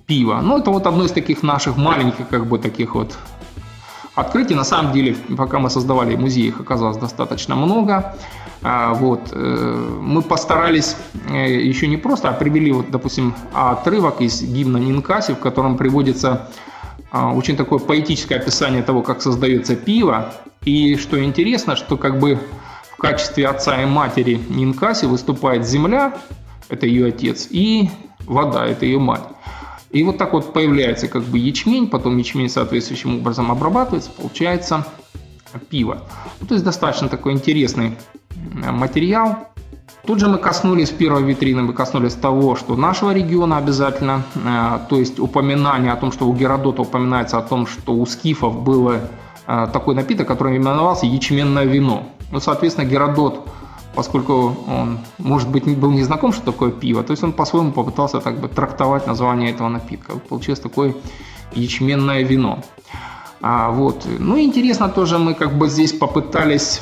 пива. 0.05 0.39
Ну, 0.41 0.57
это 0.57 0.71
вот 0.71 0.87
одно 0.87 1.05
из 1.05 1.11
таких 1.11 1.43
наших 1.43 1.77
маленьких, 1.77 2.27
как 2.27 2.45
бы, 2.47 2.59
таких 2.59 2.95
вот 2.95 3.17
открытий. 4.15 4.55
На 4.55 4.63
самом 4.63 4.93
деле, 4.93 5.15
пока 5.37 5.59
мы 5.59 5.69
создавали 5.69 6.15
музей, 6.15 6.47
их 6.47 6.59
оказалось 6.59 6.97
достаточно 6.97 7.55
много. 7.55 8.15
А, 8.61 8.93
вот. 8.93 9.29
Э, 9.31 9.99
мы 10.01 10.21
постарались 10.21 10.95
э, 11.29 11.67
еще 11.67 11.87
не 11.87 11.97
просто, 11.97 12.29
а 12.29 12.33
привели, 12.33 12.71
вот, 12.71 12.91
допустим, 12.91 13.33
отрывок 13.53 14.21
из 14.21 14.41
гимна 14.41 14.77
Нинкаси, 14.77 15.33
в 15.33 15.39
котором 15.39 15.77
приводится 15.77 16.49
а, 17.11 17.31
очень 17.33 17.55
такое 17.55 17.79
поэтическое 17.79 18.39
описание 18.39 18.81
того, 18.81 19.01
как 19.01 19.21
создается 19.21 19.75
пиво. 19.75 20.33
И 20.65 20.95
что 20.95 21.23
интересно, 21.23 21.75
что 21.75 21.97
как 21.97 22.19
бы 22.19 22.39
в 22.93 22.97
качестве 22.97 23.47
отца 23.47 23.81
и 23.81 23.85
матери 23.85 24.39
Нинкаси 24.49 25.05
выступает 25.05 25.65
земля, 25.65 26.13
это 26.69 26.85
ее 26.85 27.07
отец, 27.07 27.47
и 27.49 27.89
вода, 28.25 28.65
это 28.65 28.85
ее 28.85 28.99
мать. 28.99 29.23
И 29.89 30.03
вот 30.03 30.17
так 30.17 30.33
вот 30.33 30.53
появляется 30.53 31.07
как 31.07 31.23
бы 31.23 31.37
ячмень, 31.37 31.87
потом 31.87 32.17
ячмень 32.17 32.49
соответствующим 32.49 33.17
образом 33.17 33.51
обрабатывается, 33.51 34.09
получается 34.11 34.85
пиво. 35.69 36.03
Ну, 36.41 36.47
то 36.47 36.55
есть 36.55 36.65
достаточно 36.65 37.09
такой 37.09 37.33
интересный 37.33 37.97
материал. 38.71 39.49
Тут 40.05 40.19
же 40.19 40.27
мы 40.27 40.37
коснулись 40.37 40.89
первой 40.89 41.23
витрины, 41.23 41.61
мы 41.61 41.73
коснулись 41.73 42.13
того, 42.13 42.55
что 42.55 42.75
нашего 42.75 43.13
региона 43.13 43.57
обязательно, 43.57 44.23
э, 44.35 44.79
то 44.89 44.97
есть 44.97 45.19
упоминание 45.19 45.93
о 45.93 45.95
том, 45.95 46.11
что 46.11 46.27
у 46.27 46.33
Геродота 46.33 46.81
упоминается 46.81 47.37
о 47.37 47.41
том, 47.41 47.67
что 47.67 47.93
у 47.93 48.05
скифов 48.05 48.63
был 48.63 48.91
э, 48.91 48.99
такой 49.71 49.95
напиток, 49.95 50.27
который 50.27 50.57
именовался 50.57 51.05
ячменное 51.05 51.65
вино. 51.65 52.03
Ну, 52.33 52.39
соответственно, 52.39 52.85
Геродот, 52.85 53.47
поскольку 53.93 54.57
он, 54.67 54.97
может 55.19 55.49
быть, 55.49 55.65
был 55.77 55.91
не 55.91 56.03
знаком, 56.03 56.33
что 56.33 56.43
такое 56.43 56.71
пиво, 56.71 57.03
то 57.03 57.11
есть 57.11 57.23
он 57.23 57.31
по-своему 57.31 57.71
попытался 57.71 58.19
так 58.19 58.39
бы 58.39 58.47
трактовать 58.47 59.05
название 59.05 59.51
этого 59.51 59.69
напитка. 59.69 60.13
Получилось 60.29 60.59
такое 60.59 60.95
ячменное 61.53 62.23
вино. 62.23 62.63
А, 63.39 63.69
вот. 63.69 64.07
Ну, 64.19 64.39
интересно 64.39 64.89
тоже 64.89 65.19
мы 65.19 65.35
как 65.35 65.55
бы 65.59 65.69
здесь 65.69 65.93
попытались 65.93 66.81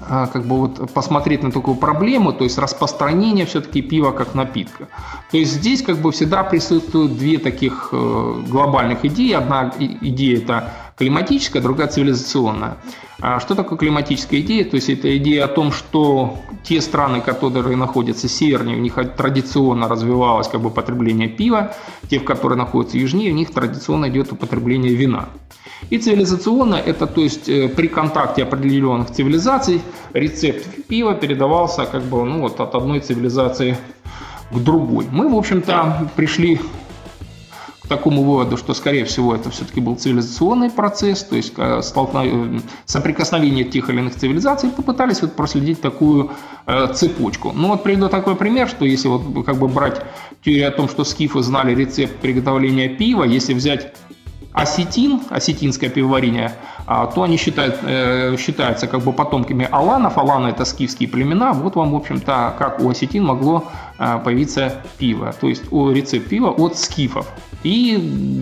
а, 0.00 0.26
как 0.26 0.44
бы 0.44 0.56
вот 0.56 0.90
посмотреть 0.92 1.44
на 1.44 1.52
такую 1.52 1.76
проблему, 1.76 2.32
то 2.32 2.42
есть 2.42 2.58
распространение 2.58 3.46
все-таки 3.46 3.82
пива 3.82 4.10
как 4.10 4.34
напитка. 4.34 4.88
То 5.30 5.36
есть 5.36 5.52
здесь 5.52 5.82
как 5.82 5.98
бы 5.98 6.10
всегда 6.10 6.42
присутствуют 6.42 7.16
две 7.16 7.38
таких 7.38 7.90
э, 7.92 8.42
глобальных 8.48 9.04
идеи. 9.04 9.34
Одна 9.34 9.72
идея 9.78 10.38
это 10.38 10.72
климатическая, 11.00 11.62
другая 11.62 11.88
цивилизационная. 11.88 12.76
А 13.22 13.40
что 13.40 13.54
такое 13.54 13.78
климатическая 13.78 14.40
идея? 14.40 14.64
То 14.66 14.76
есть 14.76 14.90
это 14.90 15.16
идея 15.16 15.46
о 15.46 15.48
том, 15.48 15.72
что 15.72 16.38
те 16.62 16.82
страны, 16.82 17.22
которые 17.22 17.76
находятся 17.76 18.28
севернее, 18.28 18.76
у 18.76 18.80
них 18.80 18.98
традиционно 19.16 19.88
развивалось 19.88 20.48
как 20.48 20.60
бы 20.60 20.68
потребление 20.70 21.28
пива, 21.28 21.74
те, 22.10 22.18
в 22.18 22.24
которые 22.24 22.58
находятся 22.58 22.98
южнее, 22.98 23.32
у 23.32 23.34
них 23.34 23.50
традиционно 23.50 24.10
идет 24.10 24.30
употребление 24.32 24.92
вина. 24.92 25.30
И 25.88 25.96
цивилизационно 25.96 26.74
это, 26.74 27.06
то 27.06 27.22
есть 27.22 27.48
э, 27.48 27.68
при 27.68 27.88
контакте 27.88 28.42
определенных 28.42 29.10
цивилизаций 29.10 29.80
рецепт 30.12 30.66
пива 30.86 31.14
передавался 31.14 31.86
как 31.86 32.02
бы 32.02 32.24
ну, 32.24 32.40
вот 32.40 32.60
от 32.60 32.74
одной 32.74 33.00
цивилизации 33.00 33.78
к 34.50 34.58
другой. 34.58 35.06
Мы, 35.10 35.30
в 35.30 35.34
общем-то, 35.34 36.10
пришли 36.14 36.60
такому 37.90 38.22
выводу, 38.22 38.56
что, 38.56 38.72
скорее 38.72 39.04
всего, 39.04 39.34
это 39.34 39.50
все-таки 39.50 39.80
был 39.80 39.96
цивилизационный 39.96 40.70
процесс, 40.70 41.24
то 41.24 41.36
есть 41.36 41.52
э, 41.56 41.82
столкновение, 41.82 42.62
соприкосновение 42.86 43.64
тех 43.64 43.90
или 43.90 43.98
иных 43.98 44.14
цивилизаций, 44.14 44.70
попытались 44.70 45.22
вот 45.22 45.34
проследить 45.34 45.80
такую 45.80 46.30
э, 46.66 46.94
цепочку. 46.94 47.52
Ну 47.52 47.68
вот 47.68 47.82
приведу 47.82 48.08
такой 48.08 48.36
пример, 48.36 48.68
что 48.68 48.84
если 48.84 49.08
вот 49.08 49.44
как 49.44 49.56
бы 49.56 49.66
брать 49.66 50.02
теорию 50.44 50.68
о 50.68 50.70
том, 50.70 50.88
что 50.88 51.02
скифы 51.04 51.42
знали 51.42 51.74
рецепт 51.74 52.14
приготовления 52.20 52.88
пива, 52.88 53.24
если 53.24 53.54
взять 53.54 53.92
осетин, 54.52 55.20
осетинское 55.30 55.90
пивоварение, 55.90 56.52
а, 56.86 57.06
то 57.06 57.22
они 57.22 57.36
считают, 57.36 57.78
э, 57.82 58.36
считаются 58.36 58.86
как 58.86 59.02
бы 59.02 59.12
потомками 59.12 59.68
аланов. 59.70 60.18
Аланы– 60.18 60.48
это 60.48 60.64
скифские 60.64 61.08
племена. 61.08 61.52
Вот 61.52 61.76
вам, 61.76 61.92
в 61.92 61.96
общем-то, 61.96 62.54
как 62.58 62.80
у 62.80 62.90
осетин 62.90 63.24
могло 63.24 63.64
э, 63.98 64.18
появиться 64.24 64.82
пиво. 64.98 65.32
То 65.40 65.48
есть 65.48 65.64
рецепт 65.70 66.28
пива 66.28 66.50
от 66.50 66.76
скифов. 66.76 67.26
И 67.62 67.96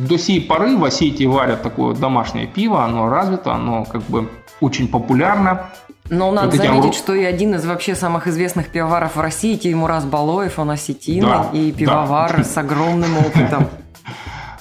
до 0.09 0.19
сей 0.19 0.41
поры 0.41 0.77
в 0.77 0.85
Осетии 0.85 1.27
варят 1.27 1.62
такое 1.62 1.95
домашнее 1.95 2.47
пиво. 2.47 2.85
Оно 2.85 3.09
развито, 3.09 3.53
оно 3.53 3.85
как 3.85 4.03
бы 4.03 4.31
очень 4.61 4.88
популярно. 4.88 5.71
Но 6.11 6.31
надо 6.31 6.57
вот 6.57 6.57
заметить, 6.57 6.95
что 6.95 7.15
и 7.15 7.25
один 7.25 7.55
из 7.55 7.67
вообще 7.67 7.95
самых 7.95 8.27
известных 8.29 8.69
пивоваров 8.69 9.17
в 9.17 9.21
России, 9.21 9.57
Тимураз 9.57 10.05
Балоев, 10.07 10.59
он 10.59 10.71
осетин 10.71 11.25
да, 11.25 11.50
и 11.53 11.71
пивовар 11.71 12.38
да. 12.38 12.45
с 12.45 12.57
огромным 12.57 13.19
опытом. 13.19 13.69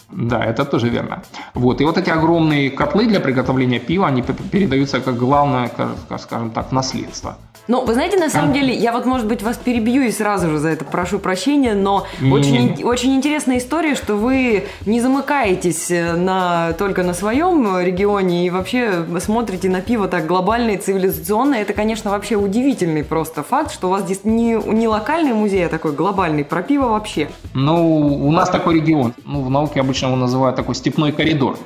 Да, 0.09 0.43
это 0.43 0.65
тоже 0.65 0.89
верно. 0.89 1.21
Вот. 1.53 1.81
И 1.81 1.85
вот 1.85 1.97
эти 1.97 2.09
огромные 2.09 2.69
котлы 2.71 3.07
для 3.07 3.19
приготовления 3.19 3.79
пива, 3.79 4.07
они 4.07 4.21
передаются 4.21 5.01
как 5.01 5.17
главное, 5.17 5.69
скажем 6.17 6.51
так, 6.51 6.71
наследство. 6.71 7.37
Ну, 7.67 7.83
вы 7.83 7.93
знаете, 7.93 8.17
на 8.17 8.29
самом 8.29 8.53
деле, 8.53 8.73
я 8.73 8.93
вот, 8.93 9.05
может 9.05 9.27
быть, 9.27 9.43
вас 9.43 9.57
перебью 9.57 10.03
и 10.03 10.11
сразу 10.11 10.49
же 10.49 10.57
за 10.59 10.69
это 10.69 10.85
прошу 10.85 11.19
прощения, 11.19 11.73
но 11.73 12.05
очень, 12.31 12.83
очень 12.83 13.15
интересная 13.15 13.57
история, 13.57 13.95
что 13.95 14.15
вы 14.15 14.65
не 14.85 15.01
замыкаетесь 15.01 15.91
э, 15.91 16.13
на, 16.15 16.73
только 16.73 17.03
на 17.03 17.13
своем 17.13 17.79
регионе 17.79 18.45
и 18.45 18.49
вообще 18.49 19.05
смотрите 19.19 19.69
на 19.69 19.81
пиво 19.81 20.07
так 20.07 20.25
глобально 20.25 20.71
и 20.71 20.77
цивилизационно. 20.77 21.55
Это, 21.55 21.73
конечно, 21.73 22.11
вообще 22.11 22.35
удивительный 22.35 23.03
просто 23.03 23.43
факт, 23.43 23.73
что 23.73 23.87
у 23.87 23.91
вас 23.91 24.03
здесь 24.03 24.23
не, 24.23 24.53
не 24.53 24.87
локальный 24.87 25.33
музей, 25.33 25.65
а 25.65 25.69
такой 25.69 25.91
глобальный 25.91 26.45
про 26.45 26.63
пиво 26.63 26.87
вообще. 26.87 27.29
Ну, 27.53 28.25
у 28.25 28.31
нас 28.31 28.49
такой 28.49 28.75
регион. 28.75 29.13
Ну, 29.25 29.41
в 29.41 29.49
науке 29.49 29.81
обычно 29.81 30.07
его 30.07 30.15
называют 30.15 30.55
такой 30.55 30.75
степной 30.75 31.11
коридор. 31.11 31.57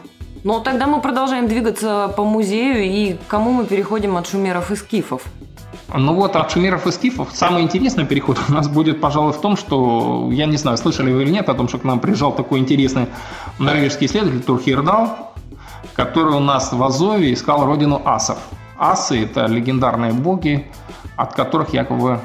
Ну, 0.44 0.60
тогда 0.60 0.88
мы 0.88 1.02
продолжаем 1.02 1.48
двигаться 1.48 2.12
по 2.18 2.24
музею, 2.24 2.84
и 2.84 3.14
к 3.14 3.28
кому 3.28 3.52
мы 3.52 3.66
переходим 3.66 4.18
от 4.18 4.28
шумеров 4.28 4.72
и 4.72 4.76
скифов? 4.76 5.24
Ну 5.94 6.14
вот, 6.14 6.36
от 6.36 6.52
шумеров 6.52 6.88
и 6.88 6.92
скифов 6.92 7.30
самый 7.34 7.64
интересный 7.64 8.06
переход 8.06 8.40
у 8.48 8.54
нас 8.54 8.68
будет, 8.68 9.02
пожалуй, 9.02 9.34
в 9.34 9.42
том, 9.42 9.58
что, 9.58 10.30
я 10.32 10.46
не 10.46 10.58
знаю, 10.58 10.78
слышали 10.78 11.12
вы 11.12 11.24
или 11.24 11.32
нет 11.32 11.50
о 11.50 11.54
том, 11.54 11.68
что 11.68 11.80
к 11.80 11.84
нам 11.84 12.00
приезжал 12.00 12.32
такой 12.34 12.60
интересный 12.60 13.08
норвежский 13.60 14.08
исследователь 14.08 14.42
Турхирдал, 14.42 15.34
который 15.94 16.34
у 16.34 16.40
нас 16.40 16.72
в 16.72 16.82
Азове 16.82 17.34
искал 17.34 17.66
родину 17.66 18.02
асов. 18.06 18.38
Асы– 18.78 19.24
это 19.26 19.48
легендарные 19.48 20.14
боги, 20.14 20.66
от 21.18 21.34
которых 21.34 21.74
якобы 21.74 22.20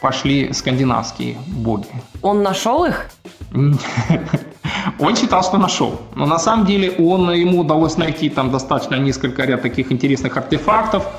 пошли 0.00 0.52
скандинавские 0.52 1.36
боги. 1.46 1.86
Он 2.22 2.42
нашел 2.42 2.84
их? 2.84 3.06
Он 4.98 5.16
считал, 5.16 5.44
что 5.44 5.58
нашел. 5.58 6.00
Но 6.16 6.26
на 6.26 6.38
самом 6.38 6.66
деле 6.66 6.90
он, 6.98 7.30
ему 7.30 7.60
удалось 7.60 7.96
найти 7.96 8.28
там 8.28 8.50
достаточно 8.50 8.96
несколько 8.96 9.44
ряд 9.44 9.62
таких 9.62 9.92
интересных 9.92 10.36
артефактов– 10.36 11.06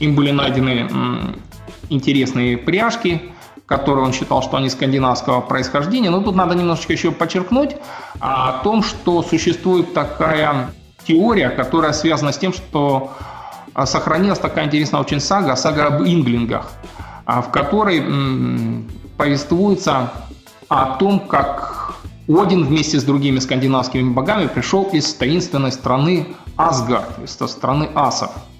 им 0.00 0.14
были 0.14 0.30
найдены 0.30 0.88
интересные 1.88 2.56
пряжки, 2.56 3.22
которые 3.66 4.04
он 4.04 4.12
считал, 4.12 4.42
что 4.42 4.56
они 4.56 4.68
скандинавского 4.68 5.40
происхождения. 5.40 6.10
Но 6.10 6.20
тут 6.20 6.34
надо 6.34 6.54
немножечко 6.54 6.92
еще 6.92 7.12
подчеркнуть 7.12 7.76
о 8.20 8.60
том, 8.62 8.82
что 8.82 9.22
существует 9.22 9.94
такая 9.94 10.70
теория, 11.06 11.50
которая 11.50 11.92
связана 11.92 12.32
с 12.32 12.38
тем, 12.38 12.52
что 12.52 13.12
а, 13.74 13.86
сохранилась 13.86 14.38
такая 14.38 14.66
интересная 14.66 15.00
очень 15.00 15.20
сага, 15.20 15.56
сага 15.56 15.86
об 15.86 16.02
инглингах, 16.02 16.70
а, 17.24 17.42
в 17.42 17.50
которой 17.50 18.02
повествуется 19.16 20.12
о 20.68 20.96
том, 20.96 21.20
как 21.20 21.94
один 22.28 22.64
вместе 22.64 22.98
с 22.98 23.04
другими 23.04 23.38
скандинавскими 23.38 24.12
богами 24.12 24.46
пришел 24.46 24.84
из 24.84 25.12
таинственной 25.14 25.72
страны 25.72 26.28
Асгард, 26.56 27.18
из 27.22 27.30
страны 27.30 27.88
асов– 27.94 28.30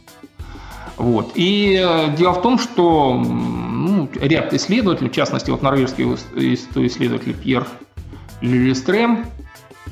вот. 0.96 1.32
И 1.34 1.80
э, 1.82 2.14
дело 2.16 2.32
в 2.32 2.42
том, 2.42 2.58
что 2.58 3.14
ну, 3.14 4.08
ряд 4.14 4.52
исследователей, 4.54 5.10
в 5.10 5.12
частности, 5.12 5.50
вот 5.50 5.62
норвежский 5.62 6.04
исследователь 6.04 7.34
Пьер 7.34 7.66
Лилистрем, 8.40 9.26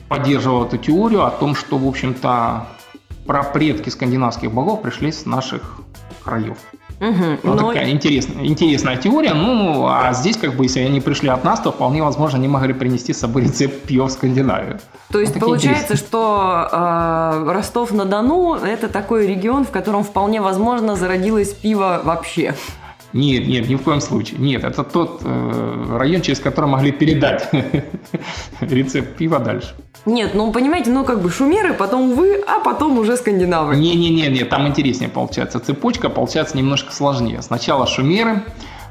поддерживал 0.08 0.66
эту 0.66 0.76
теорию 0.76 1.24
о 1.24 1.30
том, 1.30 1.54
что, 1.54 1.78
в 1.78 1.88
общем-то, 1.88 2.68
прапредки 3.26 3.88
скандинавских 3.88 4.52
богов 4.52 4.82
пришли 4.82 5.10
с 5.10 5.26
наших 5.26 5.80
краев. 6.22 6.58
Угу, 7.02 7.38
вот 7.42 7.60
но... 7.60 7.68
такая 7.72 7.90
интересная, 7.90 8.44
интересная 8.46 8.96
теория. 8.96 9.34
Ну, 9.34 9.88
а 9.88 10.12
здесь, 10.12 10.36
как 10.36 10.54
бы, 10.54 10.66
если 10.66 10.80
они 10.80 11.00
пришли 11.00 11.28
от 11.28 11.42
нас, 11.42 11.58
то 11.58 11.72
вполне 11.72 12.00
возможно, 12.00 12.38
они 12.38 12.46
могли 12.46 12.72
принести 12.72 13.12
с 13.12 13.18
собой 13.18 13.42
рецепт 13.42 13.82
пива 13.82 14.06
в 14.06 14.12
Скандинавию. 14.12 14.78
То 15.10 15.18
есть 15.18 15.34
вот 15.34 15.40
получается, 15.40 15.96
что 15.96 16.68
э, 16.70 17.50
Ростов-на-Дону– 17.52 18.54
это 18.64 18.88
такой 18.88 19.26
регион, 19.26 19.64
в 19.64 19.70
котором 19.70 20.04
вполне 20.04 20.40
возможно 20.40 20.94
зародилось 20.94 21.52
пиво 21.52 22.00
вообще. 22.04 22.54
Нет, 23.12 23.46
нет, 23.46 23.68
ни 23.68 23.74
в 23.76 23.82
коем 23.82 24.00
случае. 24.00 24.38
Нет, 24.38 24.64
это 24.64 24.84
тот 24.84 25.20
э, 25.22 25.96
район, 25.98 26.22
через 26.22 26.40
который 26.40 26.66
могли 26.66 26.92
передать 26.92 27.48
рецепт 28.60 29.16
пива 29.16 29.38
дальше. 29.38 29.74
Нет, 30.06 30.34
ну 30.34 30.50
понимаете, 30.50 30.90
ну 30.90 31.04
как 31.04 31.20
бы 31.20 31.30
шумеры, 31.30 31.74
потом 31.74 32.14
вы, 32.14 32.42
а 32.46 32.60
потом 32.60 32.98
уже 32.98 33.16
скандинавы. 33.16 33.76
Не-не-не, 33.76 34.28
не, 34.28 34.44
там 34.44 34.66
интереснее 34.66 35.10
получается. 35.10 35.60
Цепочка 35.60 36.08
получается 36.08 36.56
немножко 36.56 36.92
сложнее. 36.92 37.42
Сначала 37.42 37.86
шумеры, 37.86 38.42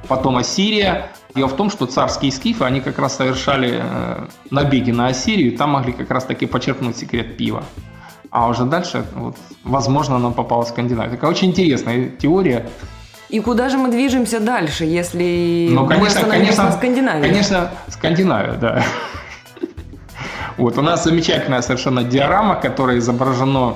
потом 0.08 0.38
Ассирия. 0.38 1.12
Дело 1.34 1.48
в 1.48 1.56
том, 1.56 1.70
что 1.70 1.86
царские 1.86 2.32
скифы, 2.32 2.66
они 2.66 2.82
как 2.82 3.00
раз 3.00 3.16
совершали 3.16 3.80
э, 3.82 4.28
набеги 4.51 4.92
на 4.92 5.08
Ассирию, 5.08 5.54
и 5.54 5.58
там 5.58 5.72
могли 5.72 5.94
как 5.94 6.12
раз 6.12 6.25
таки 6.25 6.46
почерпнуть 6.46 6.98
секрет 6.98 7.38
пива. 7.38 7.63
А 8.30 8.48
уже 8.48 8.66
дальше, 8.66 9.06
вот, 9.16 9.38
возможно, 9.63 10.18
нам 10.18 10.34
попалась 10.34 10.70
Скандинавия. 10.70 11.12
Такая 11.12 11.32
очень 11.32 11.50
интересная 11.50 12.10
теория. 12.10 12.70
И 13.31 13.39
куда 13.39 13.69
же 13.69 13.77
мы 13.77 13.89
движемся 13.89 14.41
дальше, 14.41 14.83
если 14.83 15.69
ну, 15.71 15.88
конечно, 15.88 16.23
мы 16.23 16.31
конечно, 16.31 16.63
на 16.65 16.71
Скандинавии? 16.73 17.21
Конечно, 17.21 17.71
Скандинавия, 17.88 18.53
да. 18.53 18.83
Вот, 20.57 20.77
у 20.77 20.81
нас 20.81 21.05
замечательная 21.05 21.61
совершенно 21.61 22.03
диорама, 22.03 22.55
которая 22.55 22.97
изображена 22.97 23.75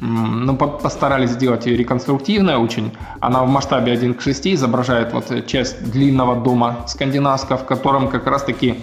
ну, 0.00 0.56
постарались 0.56 1.30
сделать 1.30 1.66
ее 1.66 1.76
реконструктивной 1.76 2.56
очень. 2.56 2.90
Она 3.20 3.42
в 3.44 3.48
масштабе 3.48 3.92
1 3.92 4.14
к 4.14 4.22
6 4.22 4.46
изображает 4.48 5.12
вот 5.12 5.46
часть 5.46 5.90
длинного 5.90 6.34
дома 6.36 6.84
скандинавского, 6.86 7.58
в 7.58 7.66
котором 7.66 8.08
как 8.08 8.26
раз-таки 8.26 8.80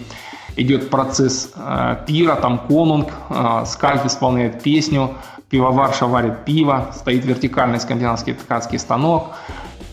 идет 0.55 0.91
процесс 0.91 1.51
э, 1.55 1.98
пира, 2.05 2.36
там 2.36 2.60
конунг, 2.60 3.10
э, 3.29 3.63
скальд 3.65 4.05
исполняет 4.05 4.62
песню, 4.62 5.15
пивоварша 5.50 6.05
варит 6.05 6.46
пиво, 6.46 6.91
стоит 6.93 7.25
вертикальный 7.25 7.79
скандинавский 7.79 8.34
ткацкий 8.34 8.77
станок. 8.77 9.32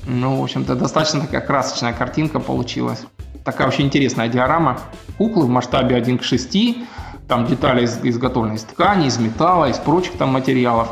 Ну, 0.06 0.40
в 0.40 0.42
общем-то, 0.42 0.74
достаточно 0.74 1.20
такая 1.20 1.40
красочная 1.40 1.92
картинка 1.92 2.40
получилась. 2.40 3.00
Такая 3.44 3.68
очень 3.68 3.86
интересная 3.86 4.28
диорама. 4.28 4.78
Куклы 5.18 5.44
в 5.44 5.48
масштабе 5.48 5.96
1 5.96 6.18
к 6.18 6.22
6, 6.22 6.76
там 7.28 7.46
детали 7.46 7.84
изготовлены 7.84 8.54
из 8.54 8.62
ткани, 8.62 9.06
из 9.06 9.18
металла, 9.18 9.70
из 9.70 9.78
прочих 9.78 10.12
там 10.18 10.30
материалов. 10.30 10.88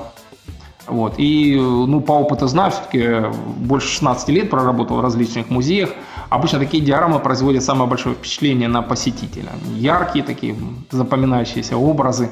Вот. 0.87 1.15
И 1.19 1.55
ну, 1.57 2.01
по 2.01 2.13
опыту 2.13 2.47
знаю, 2.47 2.71
все-таки 2.71 3.27
больше 3.59 3.89
16 3.89 4.29
лет 4.31 4.51
проработал 4.51 4.97
в 4.97 5.01
различных 5.01 5.51
музеях. 5.51 5.91
Обычно 6.31 6.59
такие 6.59 6.83
диорамы 6.83 7.19
производят 7.19 7.63
самое 7.63 7.89
большое 7.89 8.15
впечатление 8.15 8.69
на 8.69 8.83
посетителя. 8.83 9.51
Яркие 9.75 10.25
такие 10.25 10.57
запоминающиеся 10.91 11.77
образы. 11.77 12.31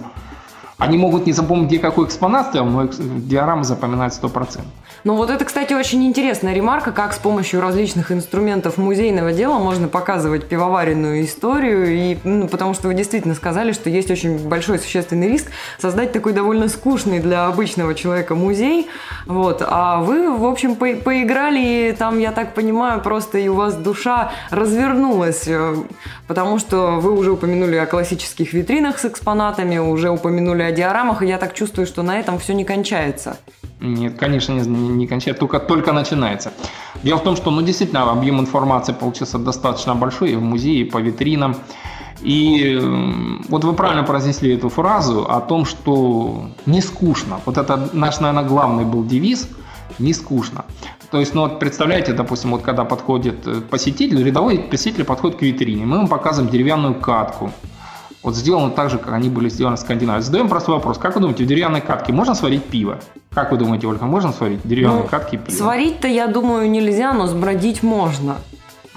Они 0.79 0.99
могут 0.99 1.27
не 1.27 1.33
запомнить, 1.33 1.69
где 1.69 1.79
какой 1.79 2.07
экспонат 2.07 2.49
стоял, 2.49 2.67
но 2.67 2.85
диорама 2.87 3.65
запоминает 3.65 4.13
100%. 4.13 4.61
Ну 5.05 5.15
вот 5.15 5.31
это, 5.31 5.45
кстати, 5.45 5.73
очень 5.73 6.05
интересная 6.05 6.53
ремарка, 6.53 6.91
как 6.91 7.13
с 7.13 7.19
помощью 7.19 7.61
различных 7.61 8.11
инструментов 8.11 8.77
музейного 8.77 9.33
дела 9.33 9.59
можно 9.59 9.89
показывать 9.89 10.49
пивоваренную 10.49 11.25
историю, 11.25 11.87
и, 11.95 12.19
ну, 12.25 12.49
потому 12.49 12.75
что 12.75 12.89
вы 12.89 12.95
действительно 12.95 13.35
сказали, 13.35 13.71
что 13.73 13.89
есть 13.89 14.11
очень 14.11 14.37
большой 14.49 14.81
существенный 14.81 15.29
риск 15.29 15.47
создать 15.79 16.13
такой 16.13 16.33
довольно 16.33 16.69
скучный 16.69 17.21
для 17.21 17.47
обычного 17.47 17.95
человека 17.95 18.35
музей, 18.35 18.89
вот, 19.27 19.63
а 19.65 20.01
вы, 20.01 20.37
в 20.37 20.45
общем, 20.45 20.75
по 20.75 20.87
поиграли, 20.95 21.91
и 21.91 21.93
там, 21.93 22.19
я 22.19 22.33
так 22.33 22.55
понимаю, 22.55 23.01
просто 23.01 23.39
и 23.39 23.49
у 23.49 23.55
вас 23.55 23.77
душа 23.77 24.33
развернулась, 24.51 25.45
э, 25.47 25.77
потому 26.27 26.59
что 26.59 26.99
вы 27.01 27.13
уже 27.13 27.31
упомянули 27.31 27.77
о 27.77 27.87
классических 27.87 28.53
витринах 28.53 28.99
с 28.99 29.05
экспонатами, 29.05 29.79
уже 29.79 30.11
упомянули 30.11 30.63
о 30.67 30.73
диорамах, 30.73 31.23
и 31.23 31.27
я 31.27 31.39
так 31.39 31.55
чувствую, 31.55 31.87
что 31.87 32.03
на 32.03 32.19
этом 32.19 32.39
все 32.39 32.55
не 32.55 32.65
кончается. 32.65 33.37
Нет, 33.81 34.17
конечно, 34.19 34.53
не, 34.53 34.89
не 34.89 35.07
кончается, 35.07 35.41
только, 35.41 35.61
только 35.61 35.93
начинается. 35.93 36.53
Дело 37.03 37.19
в 37.19 37.23
том, 37.23 37.37
что 37.37 37.51
ну, 37.51 37.63
действительно 37.63 38.11
объем 38.11 38.41
информации 38.41 38.93
получился 38.93 39.39
достаточно 39.39 39.95
большой 39.95 40.33
и 40.33 40.37
в 40.37 40.43
музее, 40.43 40.81
и 40.81 40.85
по 40.85 40.99
витринам. 40.99 41.57
И 42.23 42.79
вот 43.49 43.65
вы 43.65 43.75
правильно 43.75 44.03
произнесли 44.03 44.55
эту 44.55 44.71
фразу 44.71 45.27
о 45.29 45.41
том, 45.41 45.67
что 45.67 46.47
не 46.65 46.81
скучно. 46.81 47.41
Вот 47.45 47.59
это 47.59 47.91
наш, 47.93 48.21
наверное, 48.21 48.49
главный 48.49 48.85
был 48.85 49.05
девиз– 49.05 49.49
не 49.99 50.13
скучно. 50.13 50.65
То 51.11 51.21
есть, 51.21 51.35
ну 51.35 51.43
вот 51.43 51.59
представляете, 51.59 52.13
допустим, 52.13 52.51
вот 52.51 52.63
когда 52.63 52.85
подходит 52.85 53.47
э, 53.47 53.61
посетитель, 53.61 54.23
рядовой 54.23 54.59
посетитель 54.59 55.05
подходит 55.05 55.39
к 55.39 55.43
витрине, 55.43 55.87
мы 55.87 55.99
ему 55.99 56.09
показываем 56.09 56.51
деревянную 56.51 56.95
катку, 56.95 57.53
вот 58.27 58.35
сделано 58.35 58.71
так 58.71 58.91
же, 58.91 58.99
как 58.99 59.15
они 59.15 59.31
были 59.31 59.49
сделаны 59.49 59.77
в 59.77 59.79
Скандинавии. 59.79 60.21
Задаем 60.21 60.49
простой 60.49 60.75
вопрос. 60.75 60.99
Как 60.99 61.15
вы 61.15 61.21
думаете, 61.21 61.45
в 61.45 61.47
деревянной 61.47 61.81
катке 61.81 62.13
можно 62.13 62.35
сварить 62.35 62.65
пиво? 62.65 62.99
Как 63.33 63.53
вы 63.53 63.57
думаете, 63.57 63.87
Ольга, 63.87 64.05
можно 64.05 64.33
сварить 64.33 64.65
в 64.65 64.69
деревянной 64.69 65.03
ну, 65.03 65.09
катке 65.09 65.37
пиво? 65.37 65.57
Сварить-то, 65.57 66.09
я 66.09 66.27
думаю, 66.27 66.69
нельзя, 66.69 67.13
но 67.13 67.29
сбродить 67.29 67.85
можно. 67.85 68.39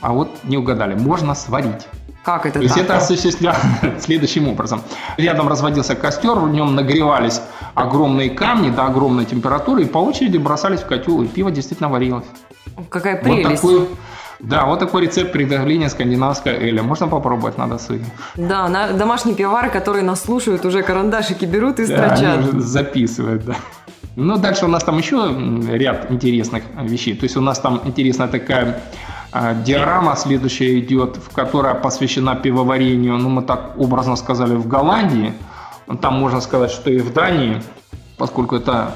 А 0.01 0.13
вот 0.13 0.31
не 0.45 0.57
угадали. 0.57 0.95
Можно 0.95 1.35
сварить. 1.35 1.85
Как 2.23 2.47
это 2.47 2.57
То 2.57 2.63
есть 2.63 2.75
это 2.75 2.97
осуществлялось 2.97 3.59
следующим 3.99 4.47
образом. 4.47 4.81
Рядом 5.17 5.47
разводился 5.47 5.95
костер, 5.95 6.33
в 6.33 6.49
нем 6.49 6.73
нагревались 6.73 7.39
огромные 7.75 8.31
камни 8.31 8.71
до 8.71 8.87
огромной 8.87 9.25
температуры 9.25 9.83
и 9.83 9.85
по 9.85 9.99
очереди 9.99 10.37
бросались 10.37 10.79
в 10.79 10.87
котел, 10.87 11.21
и 11.21 11.27
пиво 11.27 11.51
действительно 11.51 11.89
варилось. 11.89 12.25
Какая 12.89 13.21
прелесть. 13.21 13.61
Вот 13.61 13.77
такой, 13.77 13.95
да, 14.39 14.65
вот 14.65 14.80
такой 14.80 15.02
рецепт 15.02 15.34
приготовления 15.34 15.89
скандинавской 15.89 16.54
эля. 16.54 16.82
Можно 16.82 17.08
попробовать 17.08 17.58
на 17.58 17.67
досуге. 17.67 18.06
Да, 18.36 18.69
на, 18.69 18.93
домашние 18.93 19.36
пивары, 19.36 19.69
которые 19.69 20.04
нас 20.04 20.21
слушают, 20.21 20.65
уже 20.65 20.82
карандашики 20.82 21.45
берут 21.45 21.80
и 21.80 21.86
да, 21.86 22.15
строчат. 22.15 22.54
Записывают, 22.62 23.45
да. 23.45 23.56
Ну, 24.15 24.38
дальше 24.38 24.65
у 24.65 24.67
нас 24.69 24.84
там 24.84 24.97
еще 24.97 25.36
ряд 25.78 26.12
интересных 26.12 26.63
вещей. 26.82 27.15
То 27.15 27.25
есть 27.25 27.38
у 27.38 27.41
нас 27.41 27.60
там 27.60 27.82
интересная 27.84 28.28
такая 28.28 28.82
а, 29.32 29.54
диорама 29.54 30.15
следующая 30.15 30.80
идет, 30.80 31.17
в 31.17 31.34
которая 31.34 31.75
посвящена 31.75 32.36
пивоварению, 32.36 33.17
ну, 33.17 33.30
мы 33.30 33.43
так 33.43 33.73
образно 33.78 34.15
сказали, 34.15 34.56
в 34.56 34.67
Голландии. 34.67 35.34
Там 36.02 36.15
можно 36.15 36.41
сказать, 36.41 36.71
что 36.71 36.89
и 36.89 36.99
в 36.99 37.13
Дании, 37.13 37.62
поскольку 38.17 38.56
это 38.56 38.93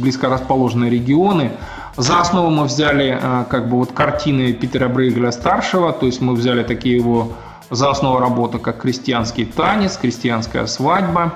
близко 0.00 0.28
расположенные 0.28 0.90
регионы. 0.90 1.52
За 1.96 2.20
основу 2.20 2.48
мы 2.48 2.64
взяли 2.64 3.18
э, 3.20 3.44
как 3.50 3.68
бы 3.68 3.76
вот 3.76 3.92
картины 3.92 4.54
Питера 4.54 4.88
Брейгеля 4.88 5.30
старшего, 5.30 5.92
то 5.92 6.06
есть 6.06 6.22
мы 6.22 6.34
взяли 6.34 6.62
такие 6.62 6.96
его 6.96 7.32
за 7.68 7.90
основу 7.90 8.18
работы, 8.18 8.58
как 8.58 8.80
крестьянский 8.80 9.44
танец, 9.44 9.98
крестьянская 9.98 10.66
свадьба, 10.66 11.34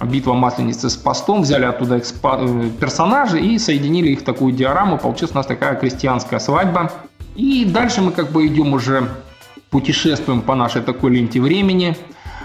битва 0.00 0.34
масленицы 0.34 0.88
с 0.88 0.96
постом, 0.96 1.42
взяли 1.42 1.64
оттуда. 1.64 1.96
Э, 1.96 2.70
персонажи 2.80 3.40
и 3.40 3.58
соединили 3.58 4.10
их 4.10 4.20
в 4.20 4.24
такую 4.24 4.52
диораму, 4.52 4.98
получилась 4.98 5.32
у 5.32 5.38
нас 5.38 5.46
такая 5.46 5.74
крестьянская 5.74 6.38
свадьба. 6.38 6.92
И 7.34 7.64
дальше 7.64 8.02
мы 8.02 8.12
как 8.12 8.30
бы 8.30 8.46
идем 8.46 8.74
уже, 8.74 9.08
путешествуем 9.70 10.42
по 10.42 10.54
нашей 10.54 10.82
такой 10.82 11.10
ленте 11.10 11.40
времени, 11.40 11.96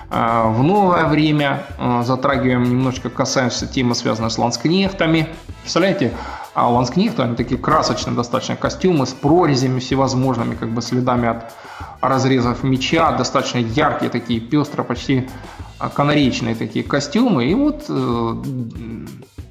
э, 0.09 0.43
в 0.47 0.63
новое 0.63 1.05
время, 1.05 1.67
затрагиваем 2.01 2.63
немножечко, 2.63 3.11
касаемся 3.11 3.67
темы, 3.67 3.93
связанной 3.93 4.31
с 4.31 4.39
ланскнехтами. 4.39 5.27
Представляете, 5.61 6.13
а 6.57 6.71
у 6.71 6.73
Ланскнихта 6.73 7.23
они 7.23 7.35
такие 7.35 7.61
красочные 7.61 8.15
достаточно 8.15 8.55
костюмы 8.55 9.05
с 9.05 9.13
прорезями 9.13 9.79
всевозможными, 9.79 10.55
как 10.55 10.69
бы 10.69 10.81
следами 10.81 11.27
от 11.27 11.53
разрезов 12.01 12.63
меча, 12.63 13.15
достаточно 13.15 13.59
яркие 13.59 14.09
такие, 14.09 14.39
пестро, 14.39 14.81
почти 14.81 15.29
а, 15.77 15.89
канаречные 15.89 16.55
такие 16.55 16.83
костюмы. 16.83 17.45
И 17.45 17.53
вот 17.53 17.85
э, 17.89 18.35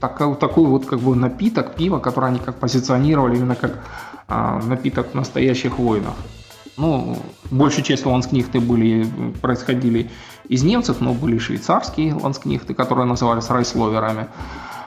такой, 0.01 0.35
такой 0.35 0.67
вот 0.67 0.87
как 0.87 0.99
бы 0.99 1.15
напиток, 1.15 1.77
пиво, 1.77 2.01
который 2.01 2.31
они 2.31 2.41
как 2.41 2.57
позиционировали 2.57 3.37
именно 3.37 3.55
как 3.55 3.85
э, 4.27 4.61
напиток 4.65 5.15
настоящих 5.15 5.79
воинов. 5.79 6.15
Ну, 6.77 7.19
большая 7.53 7.85
часть 7.85 8.05
ланскнихты 8.05 8.59
были, 8.59 9.09
происходили 9.41 10.11
из 10.49 10.65
немцев, 10.65 10.97
но 11.01 11.15
были 11.15 11.39
швейцарские 11.39 12.15
ланскнихты, 12.15 12.75
которые 12.75 13.07
назывались 13.07 13.49
райсловерами. 13.49 14.27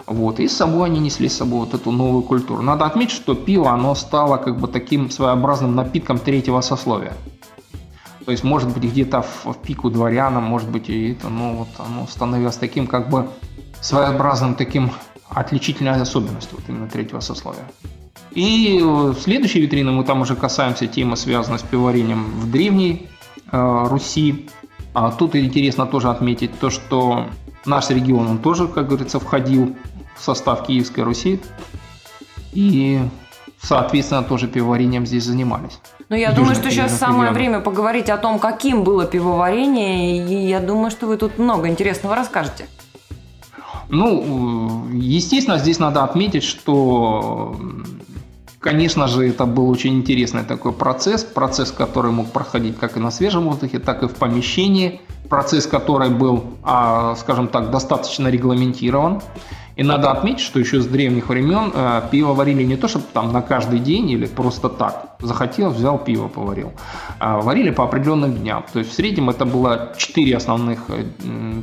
Вот, 0.10 0.39
и 0.39 0.48
с 0.48 0.58
собой 0.58 0.89
они 0.89 1.00
несли 1.00 1.30
с 1.30 1.38
собой 1.38 1.60
вот 1.60 1.76
эту 1.76 1.91
новую 1.91 2.24
культуру. 2.24 2.63
Надо 2.63 2.86
отметить, 2.86 3.13
что 3.13 3.36
пиво, 3.36 3.69
оно 3.69 3.93
стало 3.93 4.38
как 4.38 4.60
бы 4.60 4.67
таким 4.67 5.12
своеобразным 5.12 5.76
напитком 5.76 6.17
третьего 6.17 6.62
сословия. 6.62 7.13
То 8.26 8.32
есть, 8.32 8.43
может 8.43 8.74
быть, 8.74 8.86
где-то 8.86 9.22
в, 9.22 9.45
в 9.45 9.58
пику 9.60 9.91
дворянам, 9.91 10.43
может 10.43 10.67
быть, 10.67 10.89
и 10.89 11.12
это, 11.12 11.30
ну, 11.30 11.58
вот 11.58 11.67
оно 11.78 12.08
становилось 12.08 12.56
таким 12.56 12.88
как 12.88 13.08
бы 13.12 13.30
своеобразным 13.82 14.56
таким 14.56 14.91
отличительной 15.30 16.02
особенностью 16.02 16.58
вот 16.58 16.67
именно 16.67 16.88
третьего 16.88 17.19
сословия. 17.19 17.69
И 18.32 18.80
в 18.82 19.13
следующей 19.13 19.62
витрине 19.62 19.91
мы 19.91 20.04
там 20.04 20.22
уже 20.22 20.36
касаемся 20.36 20.88
темы, 20.88 21.17
связанной 21.17 21.60
с 21.60 21.63
пивоварением 21.63 22.26
в 22.32 22.50
древней 22.50 23.08
э, 23.52 23.88
Руси, 23.88 24.48
А 24.95 25.12
тут 25.12 25.36
интересно 25.36 25.86
тоже 25.86 26.10
отметить 26.10 26.60
то, 26.60 26.72
что 26.72 27.28
наш 27.65 27.89
регион, 27.89 28.28
он 28.28 28.38
тоже, 28.39 28.67
как 28.67 28.88
говорится, 28.88 29.19
входил 29.19 29.76
в 30.20 30.24
состав 30.24 30.66
Киевской 30.66 31.02
Руси. 31.02 31.40
И, 32.54 33.00
соответственно, 33.62 34.24
тоже 34.24 34.48
пивоварением 34.48 35.06
здесь 35.06 35.24
занимались. 35.24 35.80
Ну, 36.10 36.16
я 36.16 36.32
думаю, 36.32 36.56
что 36.56 36.72
сейчас 36.72 36.98
самое 36.98 37.32
время 37.32 37.60
поговорить 37.60 38.10
о 38.10 38.18
том, 38.18 38.40
каким 38.40 38.84
было 38.84 39.06
пивоварение, 39.06 40.26
и 40.26 40.48
я 40.48 40.60
думаю, 40.60 40.90
что 40.90 41.06
вы 41.06 41.18
тут 41.18 41.38
много 41.38 41.68
интересного 41.68 42.16
расскажете. 42.16 42.68
Ну, 43.90 44.88
естественно, 44.92 45.58
здесь 45.58 45.80
надо 45.80 46.04
отметить, 46.04 46.44
что, 46.44 47.56
конечно 48.60 49.08
же, 49.08 49.28
это 49.28 49.45
был 49.45 49.69
очень 49.69 49.95
интересный 49.95 50.43
такой 50.43 50.74
процесс, 50.74 51.24
процесс, 51.24 51.72
который 51.72 52.12
мог 52.12 52.32
проходить 52.32 52.78
как 52.78 52.98
и 52.98 53.00
на 53.00 53.12
свежем 53.12 53.43
воздухе, 53.43 53.80
так 53.80 54.04
и 54.04 54.08
в 54.08 54.15
помещении, 54.15 55.02
процесс, 55.30 55.67
который 55.67 56.10
был, 56.10 56.43
а, 56.63 57.15
скажем 57.15 57.48
так, 57.48 57.72
достаточно 57.72 58.28
регламентирован. 58.28 59.22
И 59.76 59.84
надо 59.84 60.12
отметить, 60.12 60.41
что 60.41 60.60
еще 60.60 60.82
с 60.82 60.88
древних 60.88 61.30
времен 61.30 61.72
э, 61.74 62.02
пиво 62.12 62.34
варили 62.34 62.65
не 62.65 62.76
то, 62.76 62.89
чтобы 62.89 63.06
там 63.13 63.32
на 63.32 63.41
каждый 63.41 63.80
день 63.80 64.10
или 64.10 64.26
просто 64.26 64.67
так. 64.67 65.15
Захотел, 65.22 65.69
взял 65.69 65.98
пиво, 65.98 66.28
поварил. 66.28 66.74
А 67.19 67.39
варили 67.39 67.72
по 67.72 67.86
определенным 67.86 68.34
дням. 68.36 68.65
То 68.74 68.80
есть 68.80 68.91
в 68.91 68.93
среднем 68.93 69.30
это 69.30 69.45
было 69.45 69.93
4 69.95 70.36
основных 70.36 70.80
э, 70.89 71.06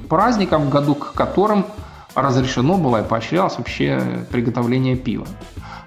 праздника 0.09 0.57
в 0.57 0.71
году, 0.71 0.95
к 0.95 1.13
которым 1.13 1.67
разрешено 2.15 2.79
было 2.79 3.03
и 3.03 3.07
поощрялось 3.07 3.59
вообще 3.59 4.03
приготовление 4.31 4.97
пива. 4.97 5.27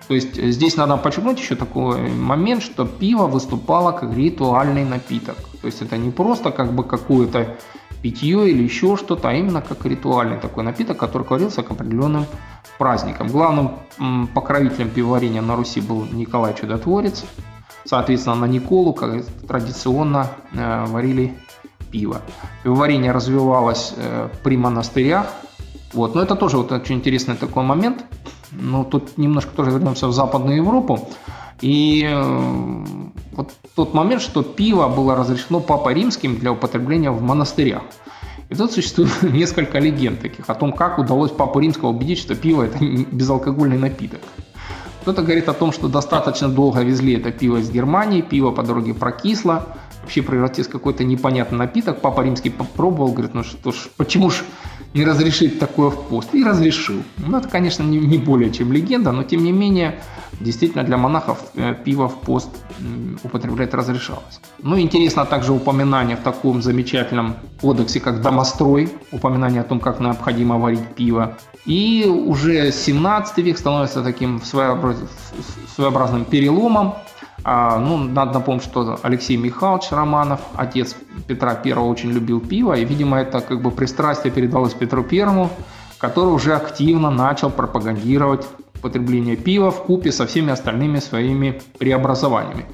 То 0.10 0.16
есть 0.16 0.42
здесь 0.44 0.76
надо 0.76 0.98
подчеркнуть 0.98 1.40
еще 1.40 1.56
такой 1.56 2.10
момент, 2.10 2.64
что 2.64 2.86
пиво 2.86 3.28
выступало 3.28 3.92
как 3.92 4.18
ритуальный 4.18 4.84
напиток. 4.84 5.38
То 5.62 5.68
есть 5.68 5.84
это 5.84 5.98
не 5.98 6.10
просто 6.10 6.50
как 6.50 6.74
бы 6.74 6.84
какое-то 6.84 7.58
питье 8.02 8.50
или 8.50 8.64
еще 8.64 8.98
что-то, 8.98 9.30
а 9.30 9.34
именно 9.34 9.62
как 9.62 9.86
ритуальный 9.86 10.40
такой 10.40 10.64
напиток, 10.64 10.98
который 10.98 11.28
варился 11.30 11.62
к 11.62 11.70
определенным 11.70 12.26
праздникам. 12.80 13.28
Главным 13.28 13.78
покровителем 14.34 14.90
пивоварения 14.90 15.44
на 15.44 15.56
Руси 15.56 15.80
был 15.80 16.04
Николай 16.12 16.56
Чудотворец. 16.56 17.24
Соответственно, 17.86 18.36
на 18.36 18.46
Николу 18.46 18.94
как 18.94 19.24
традиционно 19.48 20.26
э, 20.54 20.86
варили 20.88 21.36
пиво. 21.92 22.22
Пивоварение 22.64 23.12
развивалось 23.12 23.94
э, 23.96 24.30
при 24.44 24.58
монастырях. 24.58 25.28
Вот. 25.94 26.16
Но 26.16 26.22
это 26.22 26.36
тоже 26.36 26.58
вот 26.58 26.72
очень 26.72 26.96
интересный 26.96 27.36
такой 27.36 27.64
момент. 27.64 28.06
Но 28.52 28.84
тут 28.84 29.18
немножко 29.18 29.52
тоже 29.56 29.72
вернемся 29.72 30.08
в 30.08 30.14
Западную 30.14 30.58
Европу. 30.58 31.10
И 31.62 32.08
э, 32.10 32.86
вот 33.34 33.52
тот 33.76 33.94
момент, 33.94 34.22
что 34.22 34.44
пиво 34.44 34.88
было 34.88 35.16
разрешено 35.16 35.60
Папой 35.60 35.94
Римским 35.94 36.38
для 36.38 36.52
употребления 36.52 37.12
в 37.12 37.22
монастырях. 37.22 37.84
И 38.50 38.56
тут 38.56 38.72
существует 38.72 39.22
несколько 39.22 39.80
легенд 39.80 40.22
таких 40.22 40.50
о 40.50 40.56
том, 40.56 40.74
как 40.74 41.00
удалось 41.00 41.32
Папу 41.32 41.60
Римского 41.60 41.90
убедить, 41.90 42.20
что 42.20 42.36
пиво– 42.36 42.64
это 42.64 42.78
безалкогольный 43.12 43.78
напиток. 43.78 44.22
Кто-то 45.02 45.22
говорит 45.22 45.48
о 45.50 45.54
том, 45.54 45.72
что 45.72 45.88
достаточно 45.88 46.50
долго 46.50 46.82
везли 46.82 47.14
это 47.14 47.32
пиво 47.32 47.58
из 47.58 47.70
Германии, 47.70 48.22
пиво 48.22 48.52
по 48.52 48.64
дороге 48.64 48.94
прокисло, 48.94 49.78
вообще 50.02 50.22
превратилось 50.22 50.68
в 50.68 50.72
какой-то 50.72 51.04
непонятный 51.04 51.58
напиток. 51.58 52.02
Папа 52.02 52.22
Римский 52.22 52.50
попробовал, 52.50 53.12
говорит, 53.12 53.34
ну 53.34 53.44
что 53.44 53.72
ж, 53.72 53.90
почему 53.96 54.30
ж 54.30 54.44
не 54.94 55.06
разрешить 55.06 55.60
такое 55.60 55.90
в 55.90 56.08
пост? 56.08 56.34
И 56.34 56.44
разрешил. 56.44 57.04
Ну, 57.18 57.38
это, 57.38 57.48
конечно, 57.48 57.84
не, 57.84 57.98
не 57.98 58.18
более 58.18 58.52
чем 58.52 58.72
легенда, 58.72 59.12
но 59.12 59.24
тем 59.24 59.44
не 59.44 59.52
менее, 59.52 60.00
действительно 60.40 60.84
для 60.84 60.98
монахов 60.98 61.40
э, 61.56 61.76
пиво 61.86 62.08
в 62.08 62.20
пост 62.22 62.50
употреблять 63.24 63.74
разрешалось. 63.74 64.40
Ну, 64.64 64.80
интересно 64.80 65.26
также 65.26 65.52
упоминание 65.52 66.16
в 66.16 66.22
таком 66.22 66.62
замечательном 66.62 67.36
кодексе, 67.62 68.00
как 68.00 68.22
«Домострой», 68.22 68.90
упоминание 69.12 69.62
о 69.62 69.64
том, 69.64 69.80
как 69.80 70.00
необходимо 70.00 70.58
варить 70.58 70.88
пиво. 70.96 71.38
И 71.66 72.06
уже 72.06 72.72
17 72.72 73.38
век 73.40 73.58
становится 73.58 74.02
таким 74.02 74.42
своеобразным 74.42 76.26
переломом, 76.26 76.96
ну, 77.44 77.98
надо 77.98 78.34
напомнить, 78.34 78.64
что 78.64 79.00
Алексей 79.02 79.38
Михайлович 79.38 79.92
Романов, 79.92 80.42
отец 80.56 80.96
Петра 81.28 81.60
I, 81.64 81.74
очень 81.74 82.12
любил 82.12 82.40
пиво, 82.40 82.74
и, 82.74 82.86
видимо, 82.86 83.18
это 83.18 83.42
как 83.42 83.62
бы 83.62 83.72
пристрастие 83.72 84.32
передалось 84.32 84.74
Петру 84.74 85.06
I, 85.10 85.50
который 85.98 86.34
уже 86.34 86.56
активно 86.56 87.12
начал 87.12 87.50
пропагандировать 87.50 88.46
потребление 88.82 89.36
пива 89.36 89.72
в 89.72 89.84
купе 89.84 90.12
со 90.12 90.26
всеми 90.26 90.52
остальными 90.52 91.00
своими 91.00 91.62
преобразованиями. 91.78 92.66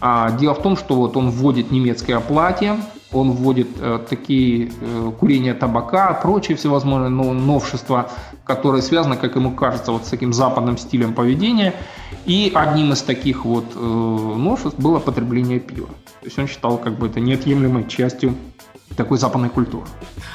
А, 0.00 0.30
дело 0.32 0.54
в 0.54 0.62
том, 0.62 0.76
что 0.76 0.94
вот 0.94 1.16
он 1.16 1.30
вводит 1.30 1.70
немецкое 1.70 2.20
платье, 2.20 2.76
он 3.10 3.30
вводит 3.32 3.68
э, 3.80 4.00
такие 4.08 4.70
э, 4.80 5.12
курение 5.18 5.54
табака, 5.54 6.12
прочие 6.12 6.56
всевозможные 6.56 7.08
ну, 7.08 7.32
новшества, 7.32 8.10
которые 8.48 8.82
связаны, 8.82 9.16
как 9.16 9.36
ему 9.36 9.52
кажется, 9.52 9.92
вот 9.92 10.06
с 10.06 10.08
таким 10.08 10.32
западным 10.32 10.78
стилем 10.78 11.12
поведения. 11.12 11.74
И 12.24 12.50
одним 12.54 12.92
из 12.92 13.02
таких 13.02 13.44
вот 13.44 13.66
э, 13.74 13.78
новшеств 13.78 14.78
было 14.78 14.98
потребление 14.98 15.60
пива. 15.60 15.88
То 16.20 16.24
есть 16.24 16.38
он 16.38 16.48
считал 16.48 16.78
как 16.78 16.94
бы 16.94 17.08
это 17.08 17.20
неотъемлемой 17.20 17.86
частью 17.86 18.34
такой 18.96 19.18
западной 19.18 19.50
культуры. 19.50 19.86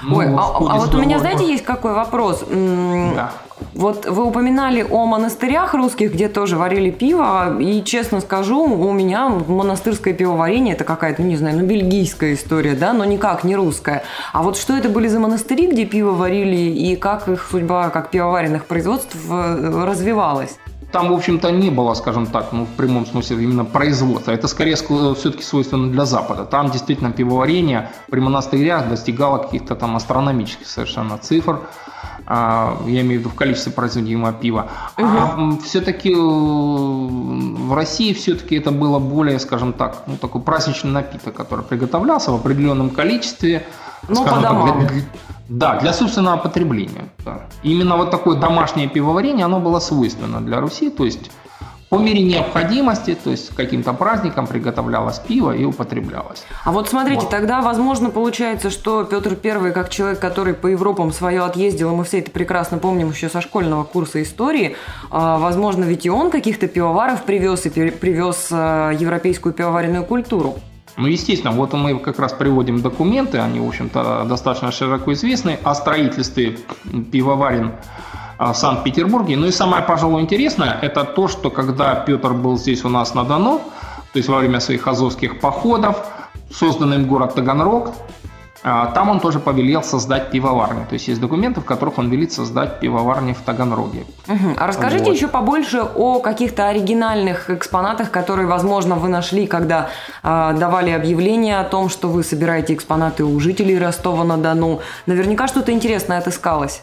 Ой, 0.10 0.28
ну, 0.28 0.38
а, 0.38 0.58
а 0.58 0.78
вот 0.78 0.94
у 0.94 1.00
меня, 1.00 1.18
знаете, 1.20 1.46
есть 1.48 1.64
какой 1.64 1.94
вопрос? 1.94 2.46
Да. 2.48 3.34
Вот 3.74 4.06
вы 4.06 4.24
упоминали 4.26 4.86
о 4.90 5.06
монастырях 5.06 5.74
русских, 5.74 6.14
где 6.14 6.28
тоже 6.28 6.58
варили 6.58 6.92
пиво, 6.92 7.60
и 7.60 7.84
честно 7.84 8.22
скажу, 8.22 8.64
у 8.64 8.92
меня 8.92 9.30
монастырское 9.30 10.14
пивоварение 10.14 10.76
это 10.76 10.84
какая-то, 10.84 11.24
не 11.24 11.36
знаю, 11.36 11.58
ну 11.58 11.66
бельгийская 11.66 12.34
история, 12.34 12.74
да, 12.76 12.94
но 12.94 13.06
никак 13.06 13.44
не 13.44 13.56
русская. 13.56 14.04
А 14.32 14.44
вот 14.44 14.58
что 14.58 14.76
это 14.76 14.90
были 14.90 15.08
за 15.08 15.20
монастыри, 15.20 15.68
где 15.68 15.86
пиво 15.86 16.12
варили, 16.12 16.56
и 16.56 16.96
как 16.96 17.28
их 17.28 17.48
судьба, 17.50 17.90
как 17.90 18.12
пивоваренных 18.12 18.66
производств 18.66 19.16
э, 19.30 19.84
развивалась? 19.86 20.58
там, 20.94 21.10
в 21.10 21.14
общем-то, 21.14 21.50
не 21.52 21.72
было, 21.72 21.96
скажем 21.96 22.28
так, 22.28 22.54
ну, 22.54 22.66
в 22.66 22.70
прямом 22.78 23.06
смысле 23.06 23.44
именно 23.44 23.66
производства. 23.66 24.32
Это 24.32 24.48
скорее 24.48 24.76
все-таки 24.76 25.42
свойственно 25.42 25.92
для 25.92 26.06
Запада. 26.06 26.46
Там 26.46 26.70
действительно 26.70 27.12
пивоварение 27.12 27.90
при 28.12 28.20
монастырях 28.20 28.88
достигало 28.88 29.40
каких-то 29.40 29.76
там 29.76 29.96
астрономических 29.96 30.68
совершенно 30.68 31.18
цифр. 31.18 31.62
А, 32.26 32.78
я 32.86 33.02
имею 33.02 33.20
в 33.20 33.20
виду 33.22 33.30
в 33.30 33.36
количестве 33.36 33.72
производимого 33.72 34.32
пива. 34.34 34.70
Угу. 34.98 35.08
А 35.08 35.58
все-таки 35.64 36.12
э, 36.12 36.16
в 36.16 37.74
России 37.74 38.14
все-таки 38.14 38.56
это 38.56 38.72
было 38.72 39.00
более, 39.00 39.40
скажем 39.40 39.74
так, 39.74 40.04
ну, 40.08 40.16
такой 40.18 40.42
праздничный 40.42 40.92
напиток, 40.92 41.36
который 41.36 41.66
приготовлялся 41.66 42.32
в 42.32 42.36
определенном 42.36 42.90
количестве. 42.90 43.66
Ну, 44.08 44.24
по 44.24 44.40
домам. 44.40 44.88
Так, 44.88 44.92
да, 45.50 45.80
для 45.80 45.94
собственного 45.94 46.38
потребления. 46.38 47.06
Да. 47.26 47.42
Именно 47.64 47.98
вот 47.98 48.12
такое 48.12 48.38
домашнее 48.38 48.88
пивоварение, 48.88 49.46
оно 49.46 49.60
было 49.60 49.80
свойственно 49.80 50.42
для 50.42 50.60
Руси, 50.60 50.90
то 50.90 51.06
есть 51.06 51.32
по 51.94 52.00
мере 52.00 52.24
необходимости, 52.24 53.16
то 53.24 53.30
есть 53.30 53.56
каким-то 53.56 53.94
праздником 53.94 54.48
приготовлялось 54.48 55.20
пиво 55.20 55.52
и 55.52 55.64
употреблялось. 55.64 56.44
А 56.66 56.72
вот 56.72 56.90
смотрите, 56.90 57.22
вот. 57.22 57.30
тогда, 57.30 57.62
возможно, 57.62 58.10
получается, 58.10 58.72
что 58.72 59.04
Петр 59.04 59.38
I, 59.44 59.72
как 59.72 59.90
человек, 59.90 60.20
который 60.20 60.56
по 60.56 60.66
Европам 60.66 61.12
свое 61.12 61.44
отъездил, 61.44 61.92
и 61.92 61.96
мы 61.96 62.04
все 62.04 62.20
это 62.20 62.32
прекрасно 62.32 62.80
помним 62.80 63.12
еще 63.12 63.30
со 63.30 63.42
школьного 63.42 63.84
курса 63.84 64.24
истории, 64.24 64.76
а, 65.12 65.38
возможно, 65.38 65.84
ведь 65.84 66.08
и 66.08 66.10
он 66.10 66.32
каких-то 66.32 66.68
пивоваров 66.68 67.24
привез 67.26 67.68
и 67.68 67.70
привез 67.70 68.48
а, 68.52 68.90
европейскую 68.90 69.54
пивоваренную 69.54 70.04
культуру. 70.04 70.56
Ну, 70.98 71.08
естественно, 71.08 71.52
вот 71.54 71.74
мы 71.74 72.00
как 72.00 72.18
раз 72.20 72.34
приводим 72.34 72.82
документы, 72.82 73.38
они, 73.38 73.60
в 73.60 73.68
общем-то, 73.68 74.26
достаточно 74.28 74.72
широко 74.72 75.14
известны, 75.14 75.60
о 75.64 75.76
строительстве 75.76 76.58
пивоварен 77.12 77.72
в 78.52 78.58
Санкт-Петербурге. 78.58 79.38
Ну 79.38 79.48
и 79.48 79.52
самое, 79.52 79.84
пожалуй, 79.84 80.22
интересное, 80.22 80.78
это 80.82 81.04
то, 81.04 81.28
что 81.28 81.50
когда 81.50 81.96
Петр 81.96 82.34
был 82.34 82.58
здесь 82.58 82.84
у 82.84 82.90
нас 82.90 83.14
на 83.14 83.24
Дону, 83.24 83.62
то 84.12 84.18
есть 84.18 84.30
во 84.30 84.38
время 84.38 84.60
своих 84.60 84.88
азовских 84.88 85.40
походов, 85.40 86.06
созданный 86.52 86.98
им 86.98 87.08
город 87.08 87.36
Таганрог, 87.36 87.94
а, 88.66 88.88
там 88.88 89.10
он 89.10 89.20
тоже 89.20 89.40
повелел 89.40 89.84
создать 89.84 90.32
пивоварню. 90.32 90.86
То 90.88 90.94
есть 90.94 91.10
есть 91.10 91.20
документы, 91.20 91.60
в 91.60 91.66
которых 91.66 91.98
он 91.98 92.10
велит 92.10 92.32
создать 92.32 92.80
пивоварню 92.80 93.34
в 93.34 93.42
Таганроге. 93.42 94.06
Угу. 94.28 94.56
А 94.58 94.68
расскажите 94.68 95.06
вот. 95.06 95.16
еще 95.16 95.28
побольше 95.28 95.82
о 95.82 96.20
каких-то 96.20 96.70
оригинальных 96.70 97.50
экспонатах, 97.50 98.10
которые, 98.10 98.48
возможно, 98.48 98.96
вы 98.96 99.10
нашли, 99.10 99.48
когда 99.48 99.90
э, 100.24 100.56
давали 100.58 100.92
объявление 100.92 101.60
о 101.60 101.66
том, 101.66 101.90
что 101.90 102.08
вы 102.08 102.24
собираете 102.24 102.74
экспонаты 102.74 103.26
у 103.26 103.38
жителей 103.42 103.78
Ростова-на-Дону. 103.78 104.80
Наверняка 105.08 105.48
что-то 105.48 105.74
интересное 105.74 106.20
отыскалось. 106.20 106.82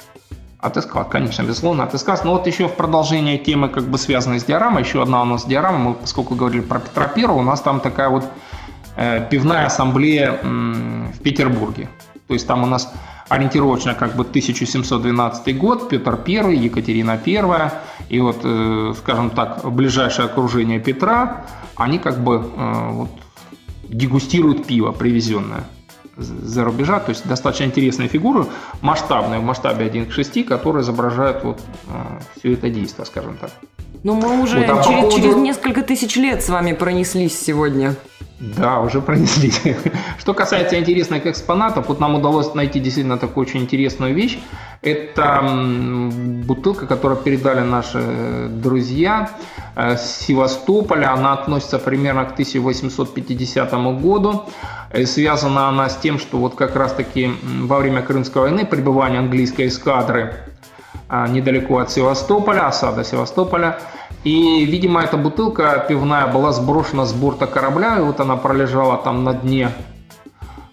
Отыскал, 0.61 1.05
конечно, 1.09 1.43
безусловно, 1.43 1.85
отыскалось. 1.85 2.25
Но 2.25 2.33
вот 2.33 2.47
еще 2.47 2.69
в 2.69 2.75
продолжение 2.75 3.39
темы, 3.39 3.69
как 3.69 3.85
бы 3.85 3.97
связанной 3.99 4.41
с 4.41 4.45
диорамой, 4.45 4.83
еще 4.83 5.03
одна 5.03 5.23
у 5.23 5.25
нас 5.25 5.47
диорама, 5.47 5.79
мы, 5.79 5.95
поскольку 5.95 6.35
говорили 6.35 6.61
про 6.61 6.81
Петра 6.81 7.07
Первого, 7.07 7.39
у 7.39 7.43
нас 7.43 7.61
там 7.61 7.81
такая 7.81 8.09
вот 8.09 8.25
Э, 8.97 9.27
пивная 9.31 9.67
ассамблея 9.67 10.39
в 10.43 11.19
Петербурге. 11.23 11.89
То 12.27 12.35
есть 12.35 12.47
там 12.47 12.63
у 12.63 12.67
нас 12.67 12.93
ориентировочно 13.29 13.95
как 13.95 14.15
бы 14.15 14.25
1712 14.25 15.57
год, 15.57 15.89
Петр 15.89 16.19
I, 16.27 16.57
Екатерина 16.57 17.19
I, 17.25 17.71
и 18.11 18.21
вот, 18.21 18.41
э, 18.43 18.95
скажем 18.99 19.31
так, 19.31 19.65
ближайшее 19.73 20.27
окружение 20.27 20.81
Петра, 20.81 21.47
они 21.77 21.99
как 21.99 22.23
бы 22.23 22.45
э, 22.57 22.91
вот, 22.91 23.11
дегустируют 23.89 24.67
пиво 24.67 24.93
привезенное 24.93 25.65
за 26.21 26.65
рубежа, 26.65 27.01
то 27.01 27.11
есть 27.11 27.27
достаточно 27.27 27.65
интересные 27.65 28.09
фигуры, 28.09 28.47
масштабные, 28.81 29.41
в 29.41 29.45
масштабе 29.45 29.87
1 29.87 30.07
к 30.07 30.13
6, 30.13 30.47
которые 30.47 30.83
изображают 30.83 31.43
вот 31.45 31.61
все 32.39 32.53
это 32.53 32.71
действие, 32.71 33.07
скажем 33.07 33.37
так. 33.37 33.51
Ну, 34.03 34.15
мы 34.15 34.43
уже 34.43 34.61
вот, 34.61 34.71
а 34.71 34.83
через, 34.83 35.01
поводу... 35.01 35.17
через 35.17 35.37
несколько 35.37 35.83
тысяч 35.83 36.17
лет 36.17 36.43
с 36.43 36.49
вами 36.49 36.73
пронеслись 36.73 37.39
сегодня. 37.39 37.97
Да, 38.41 38.81
уже 38.81 39.03
пронеслись. 39.03 39.61
Что 40.19 40.33
касается 40.33 40.79
интересных 40.79 41.27
экспонатов, 41.27 41.89
вот 41.89 42.01
нам 42.01 42.15
удалось 42.15 42.55
найти 42.55 42.81
действительно 42.81 43.19
такую 43.19 43.47
очень 43.47 43.61
интересную 43.61 44.15
вещь. 44.15 44.39
Это 44.81 45.43
бутылка, 46.47 46.87
которую 46.87 47.21
передали 47.21 47.61
наши 47.61 48.49
друзья 48.49 49.31
э, 49.77 49.97
с 49.97 50.25
Севастополя. 50.27 51.13
Она 51.13 51.35
относится 51.35 51.79
примерно 51.79 52.25
к 52.25 52.33
1850 52.33 53.73
году. 54.01 54.47
И 54.93 55.05
связана 55.05 55.69
она 55.69 55.89
с 55.89 55.97
тем, 55.97 56.19
что 56.19 56.39
вот 56.39 56.57
как 56.57 56.75
раз-таки 56.75 57.31
во 57.43 57.79
время 57.79 58.03
Крымской 58.03 58.43
войны 58.43 58.67
пребывание 58.67 59.21
английской 59.21 59.69
эскадры 59.69 60.35
а, 61.09 61.29
недалеко 61.29 61.79
от 61.79 61.91
Севастополя, 61.91 62.67
осада 62.67 63.05
Севастополя. 63.05 63.79
И, 64.25 64.65
видимо, 64.65 65.01
эта 65.03 65.17
бутылка 65.17 65.85
пивная 65.89 66.27
была 66.27 66.53
сброшена 66.53 67.07
с 67.07 67.13
борта 67.13 67.47
корабля, 67.47 67.99
и 67.99 68.03
вот 68.03 68.21
она 68.21 68.37
пролежала 68.37 68.99
там 68.99 69.25
на 69.25 69.33
дне 69.33 69.71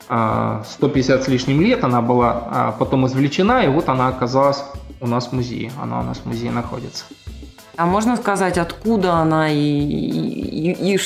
150 0.08 0.10
а, 0.10 1.24
с 1.24 1.28
лишним 1.28 1.62
лет, 1.62 1.84
она 1.84 2.02
была 2.02 2.44
а, 2.50 2.72
потом 2.72 3.06
извлечена, 3.08 3.66
и 3.66 3.68
вот 3.68 3.88
она 3.88 4.08
оказалась 4.08 4.64
у 5.00 5.08
нас 5.08 5.28
в 5.28 5.34
музее. 5.34 5.72
Она 5.82 6.00
у 6.00 6.04
нас 6.04 6.18
в 6.20 6.26
музее 6.26 6.52
находится. 6.52 7.06
А 7.78 7.86
можно 7.86 8.18
сказать, 8.18 8.58
откуда 8.58 9.18
она 9.18 9.52
и, 9.52 9.60
и, 9.60 10.72
и, 10.72 10.96
и 10.96 11.00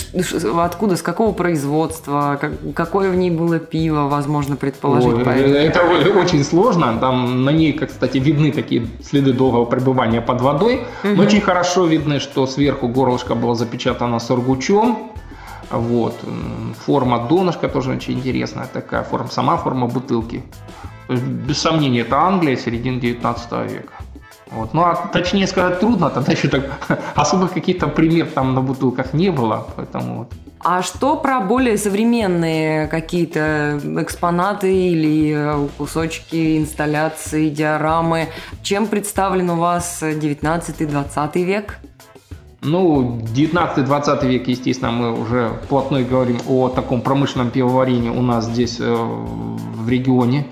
откуда, 0.58 0.96
с 0.96 1.02
какого 1.02 1.34
производства, 1.34 2.38
как, 2.40 2.54
какое 2.74 3.12
в 3.12 3.16
ней 3.16 3.30
было 3.30 3.60
пиво, 3.60 4.08
возможно 4.08 4.56
предположить? 4.56 5.28
Ой, 5.28 5.66
это 5.66 5.82
очень 6.18 6.46
сложно. 6.46 6.98
Там 6.98 7.44
на 7.44 7.50
ней, 7.50 7.74
кстати, 7.74 8.20
видны 8.20 8.54
такие 8.54 8.88
следы 9.04 9.34
долгого 9.34 9.66
пребывания 9.66 10.22
под 10.22 10.40
водой. 10.40 10.84
Угу. 11.04 11.16
Но 11.16 11.24
очень 11.24 11.42
хорошо 11.42 11.86
видны, 11.86 12.22
что 12.22 12.48
сверху 12.48 12.88
горлышко 12.88 13.36
было 13.36 13.54
запечатано 13.54 14.20
сургучом. 14.20 15.12
Вот. 15.72 16.16
Форма 16.86 17.28
донышка 17.28 17.68
тоже 17.68 17.92
очень 17.92 18.14
интересная 18.14 18.68
такая. 18.72 19.04
Форма, 19.04 19.30
сама 19.30 19.58
форма 19.58 19.88
бутылки. 19.88 20.42
То 21.08 21.14
есть, 21.14 21.26
без 21.26 21.58
сомнения, 21.58 22.02
это 22.02 22.18
Англия, 22.22 22.56
середины 22.56 23.02
19 23.02 23.52
века. 23.70 23.94
Вот. 24.52 24.74
Ну, 24.74 24.82
а 24.82 24.96
точнее 24.96 25.48
сказать 25.48 25.80
трудно, 25.80 26.10
тогда 26.10 26.34
еще 26.34 26.50
так 26.50 26.64
особых 27.16 27.54
каких-то 27.54 27.88
пример 27.88 28.28
там 28.28 28.54
на 28.54 28.62
бутылках 28.62 29.14
не 29.14 29.32
было, 29.32 29.66
поэтому 29.76 30.20
вот. 30.20 30.34
А 30.64 30.84
что 30.84 31.16
про 31.16 31.40
более 31.40 31.78
современные 31.78 32.88
какие-то 32.88 33.80
экспонаты 34.00 34.72
или 34.72 35.68
кусочки 35.78 36.58
инсталляции, 36.58 37.50
диорамы? 37.50 38.28
Чем 38.62 38.86
представлен 38.86 39.50
у 39.50 39.56
вас 39.56 40.04
19-20 40.04 41.44
век? 41.44 41.80
Ну, 42.62 43.22
19-20 43.34 44.28
век, 44.28 44.48
естественно, 44.48 44.92
мы 44.92 45.20
уже 45.20 45.50
вплотную 45.64 46.06
говорим 46.06 46.38
о 46.48 46.70
таком 46.70 47.02
промышленном 47.02 47.50
пивоварении 47.50 48.10
у 48.10 48.22
нас 48.22 48.46
здесь 48.46 48.80
э, 48.80 48.94
в 48.94 49.90
регионе. 49.90 50.46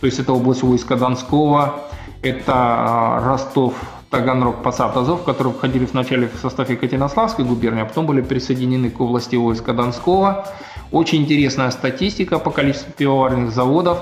То 0.00 0.06
есть 0.06 0.18
это 0.18 0.34
область 0.34 0.62
войска 0.62 0.96
Донского, 0.96 1.87
это 2.22 2.52
а, 2.54 3.20
Ростов, 3.24 3.74
Таганрог, 4.10 4.62
Посад, 4.62 4.96
Азов, 4.96 5.24
которые 5.24 5.52
входили 5.52 5.84
вначале 5.84 6.28
в 6.28 6.38
состав 6.40 6.70
Екатеринославской 6.70 7.44
губернии, 7.44 7.82
а 7.82 7.84
потом 7.84 8.06
были 8.06 8.22
присоединены 8.22 8.90
к 8.90 9.00
области 9.00 9.36
войска 9.36 9.72
Донского. 9.72 10.46
Очень 10.90 11.22
интересная 11.22 11.70
статистика 11.70 12.38
по 12.38 12.50
количеству 12.50 12.92
пивоваренных 12.96 13.52
заводов. 13.52 13.98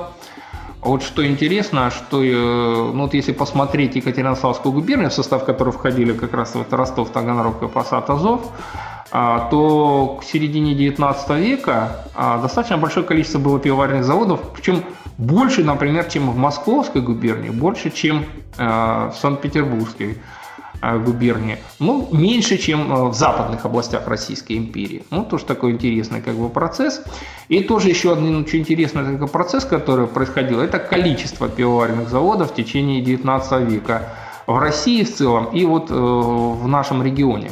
Вот 0.82 1.02
что 1.02 1.26
интересно, 1.26 1.90
что 1.90 2.22
э, 2.22 2.32
ну, 2.32 3.02
вот 3.02 3.14
если 3.14 3.32
посмотреть 3.32 3.96
Екатеринославскую 3.96 4.72
губернию, 4.72 5.10
в 5.10 5.12
состав 5.12 5.44
которой 5.44 5.70
входили 5.70 6.12
как 6.12 6.32
раз 6.32 6.54
вот 6.54 6.72
Ростов, 6.72 7.10
Таганрог 7.10 7.60
и 7.64 7.66
Посад, 7.66 8.08
Азов, 8.08 8.42
а, 8.44 8.85
то 9.10 10.18
к 10.20 10.24
середине 10.24 10.74
19 10.74 11.30
века 11.38 12.04
а, 12.14 12.38
достаточно 12.42 12.76
большое 12.76 13.06
количество 13.06 13.38
было 13.38 13.60
пивоваренных 13.60 14.04
заводов, 14.04 14.40
причем 14.52 14.82
больше, 15.18 15.64
например, 15.64 16.04
чем 16.04 16.30
в 16.30 16.36
Московской 16.36 17.00
губернии, 17.00 17.50
больше, 17.50 17.90
чем 17.90 18.26
э, 18.58 18.64
в 18.66 19.14
Санкт-Петербургской 19.18 20.18
э, 20.82 20.98
губернии. 20.98 21.58
Ну, 21.78 22.08
меньше, 22.12 22.58
чем 22.58 22.92
э, 22.92 23.08
в 23.08 23.14
западных 23.14 23.64
областях 23.64 24.06
Российской 24.08 24.58
империи. 24.58 25.04
Ну, 25.10 25.24
тоже 25.24 25.46
такой 25.46 25.72
интересный 25.72 26.20
как 26.20 26.34
бы 26.34 26.50
процесс. 26.50 27.02
И 27.48 27.60
тоже 27.60 27.88
еще 27.88 28.12
один 28.12 28.42
очень 28.42 28.60
интересный 28.60 29.04
такой 29.04 29.28
процесс, 29.28 29.64
который 29.64 30.06
происходил, 30.06 30.60
это 30.60 30.78
количество 30.78 31.48
пивоваренных 31.48 32.10
заводов 32.10 32.52
в 32.52 32.54
течение 32.54 33.00
19 33.00 33.70
века 33.70 34.10
в 34.46 34.58
России 34.58 35.02
в 35.02 35.12
целом 35.12 35.46
и 35.46 35.64
вот 35.64 35.90
в 35.90 36.68
нашем 36.68 37.02
регионе 37.02 37.50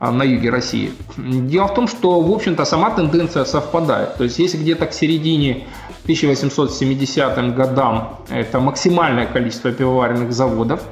на 0.00 0.22
юге 0.22 0.50
России. 0.50 0.92
Дело 1.18 1.68
в 1.68 1.74
том, 1.74 1.86
что, 1.86 2.20
в 2.20 2.32
общем-то, 2.32 2.64
сама 2.64 2.90
тенденция 2.90 3.44
совпадает. 3.44 4.16
То 4.16 4.24
есть, 4.24 4.38
если 4.38 4.56
где-то 4.56 4.86
к 4.86 4.94
середине 4.94 5.66
1870 6.04 7.54
годам 7.54 8.16
это 8.30 8.58
максимальное 8.60 9.26
количество 9.26 9.70
пивоваренных 9.70 10.32
заводов 10.32 10.82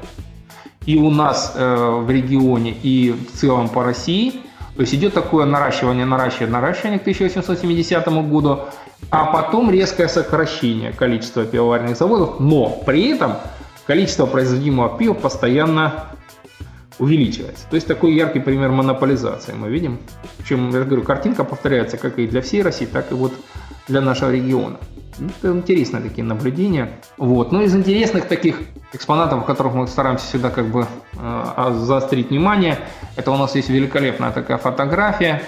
и 0.89 0.97
у 0.97 1.11
нас 1.11 1.53
э, 1.55 2.01
в 2.03 2.11
регионе, 2.11 2.75
и 2.83 3.13
в 3.13 3.39
целом 3.39 3.69
по 3.69 3.85
России. 3.85 4.41
То 4.75 4.83
есть 4.83 4.95
идет 4.95 5.13
такое 5.13 5.45
наращивание, 5.45 6.07
наращивание, 6.07 6.53
наращивание 6.53 6.99
к 6.99 7.03
1870 7.03 8.09
году, 8.31 8.61
а 9.11 9.27
потом 9.27 9.71
резкое 9.71 10.09
сокращение 10.09 10.93
количества 10.93 11.45
пивоваренных 11.45 11.97
заводов, 11.97 12.41
но 12.41 12.71
при 12.87 13.11
этом 13.11 13.35
количество 13.87 14.25
производимого 14.27 14.97
пива 14.97 15.15
постоянно 15.15 16.07
увеличивается. 16.99 17.67
То 17.71 17.77
есть 17.77 17.87
такой 17.87 18.15
яркий 18.15 18.41
пример 18.41 18.71
монополизации 18.71 19.53
мы 19.53 19.69
видим. 19.69 19.99
Причем, 20.37 20.71
я 20.71 20.83
говорю, 20.83 21.03
картинка 21.03 21.45
повторяется 21.45 21.97
как 21.97 22.19
и 22.19 22.27
для 22.27 22.41
всей 22.43 22.63
России, 22.63 22.87
так 22.87 23.11
и 23.13 23.15
вот 23.15 23.33
для 23.87 24.01
нашего 24.01 24.31
региона. 24.31 24.79
Ну, 25.19 25.29
это 25.29 25.57
интересные 25.57 26.03
такие 26.03 26.25
наблюдения. 26.25 27.01
Вот. 27.17 27.51
Но 27.53 27.63
из 27.63 27.75
интересных 27.75 28.27
таких 28.27 28.61
экспонатов, 28.93 29.45
которых 29.45 29.75
мы 29.75 29.87
стараемся 29.89 30.27
всегда 30.27 30.51
как 30.51 30.67
бы 30.67 30.87
э, 31.15 31.75
заострить 31.79 32.31
внимание, 32.31 32.79
это 33.17 33.33
у 33.33 33.37
нас 33.37 33.55
есть 33.55 33.69
великолепная 33.69 34.31
такая 34.31 34.59
фотография. 34.59 35.43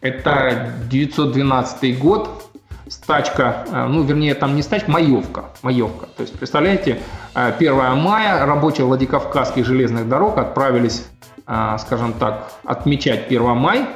Это 0.00 0.72
912 0.88 1.98
год, 1.98 2.47
стачка, 2.90 3.64
э, 3.70 3.86
ну, 3.86 4.02
вернее, 4.02 4.34
там 4.34 4.56
не 4.56 4.62
стачка, 4.62 4.90
маевка, 4.90 5.46
маевка. 5.62 6.06
То 6.16 6.22
есть, 6.22 6.38
представляете, 6.38 7.00
1 7.34 7.72
э, 7.72 7.94
мая 7.94 8.46
рабочие 8.46 8.86
Владикавказских 8.86 9.64
железных 9.64 10.08
дорог 10.08 10.38
отправились, 10.38 11.06
э, 11.46 11.76
скажем 11.78 12.12
так, 12.12 12.52
отмечать 12.64 13.26
1 13.28 13.56
май 13.56 13.86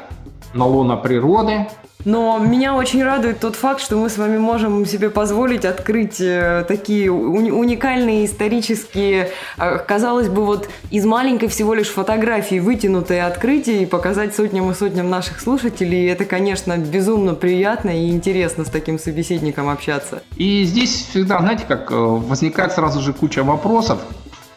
на 0.54 0.66
лона 0.66 0.96
природы, 0.96 1.66
но 2.04 2.38
меня 2.38 2.74
очень 2.74 3.02
радует 3.04 3.40
тот 3.40 3.54
факт, 3.54 3.80
что 3.80 3.96
мы 3.96 4.08
с 4.08 4.18
вами 4.18 4.38
можем 4.38 4.84
себе 4.86 5.08
позволить 5.08 5.64
открыть 5.64 6.20
э, 6.20 6.64
такие 6.66 7.12
уникальные 7.12 8.26
исторические, 8.26 9.30
э, 9.56 9.78
казалось 9.78 10.28
бы, 10.28 10.44
вот 10.44 10.68
из 10.90 11.04
маленькой 11.04 11.48
всего 11.48 11.74
лишь 11.74 11.88
фотографии 11.88 12.58
вытянутые 12.58 13.24
открытия 13.24 13.82
и 13.82 13.86
показать 13.86 14.34
сотням 14.34 14.70
и 14.70 14.74
сотням 14.74 15.10
наших 15.10 15.40
слушателей. 15.40 16.10
Это, 16.10 16.24
конечно, 16.24 16.76
безумно 16.76 17.34
приятно 17.34 17.90
и 17.90 18.10
интересно 18.10 18.64
с 18.64 18.68
таким 18.68 18.98
собеседником 18.98 19.68
общаться. 19.68 20.22
И 20.36 20.64
здесь 20.64 21.06
всегда, 21.08 21.38
знаете, 21.38 21.64
как 21.68 21.92
э, 21.92 21.94
возникает 21.94 22.72
сразу 22.72 23.00
же 23.00 23.12
куча 23.12 23.44
вопросов. 23.44 24.00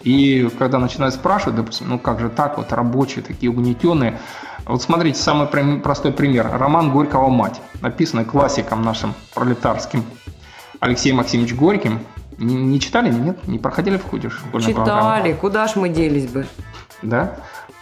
И 0.02 0.50
когда 0.60 0.78
начинают 0.78 1.16
спрашивать, 1.16 1.56
допустим, 1.56 1.90
ну 1.90 2.00
как 2.00 2.20
же 2.20 2.30
так, 2.30 2.58
вот 2.58 2.72
рабочие 2.72 3.24
такие 3.24 3.52
угнетенные, 3.52 4.20
вот 4.66 4.82
смотрите, 4.82 5.20
самый 5.20 5.48
простой 5.80 6.12
пример. 6.12 6.50
Роман 6.52 6.92
Горького 6.92 7.30
«Мать», 7.30 7.62
написанный 7.82 8.26
классиком 8.26 8.82
нашим 8.82 9.14
пролетарским 9.34 10.04
Алексеем 10.80 11.18
Максимович 11.18 11.54
Горьким. 11.54 12.00
Не, 12.38 12.56
не 12.56 12.80
читали, 12.80 13.12
нет? 13.12 13.48
Не 13.48 13.60
проходили 13.60 13.98
в 13.98 14.04
ходе 14.04 14.30
школьной 14.30 14.68
Читали, 14.68 14.86
программы? 14.86 15.34
куда 15.34 15.68
ж 15.68 15.76
мы 15.76 15.90
делись 15.90 16.28
бы? 16.28 16.46
Да? 17.02 17.36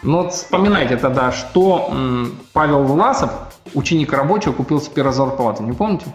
Ну 0.04 0.24
вот 0.24 0.34
вспоминайте 0.34 0.98
тогда, 0.98 1.32
что 1.32 1.92
Павел 2.52 2.84
Власов, 2.84 3.32
ученик 3.74 4.12
рабочего, 4.14 4.52
купил 4.52 4.82
с 4.82 4.88
первой 4.88 5.14
зарплаты, 5.14 5.64
не 5.64 5.72
помните? 5.72 6.06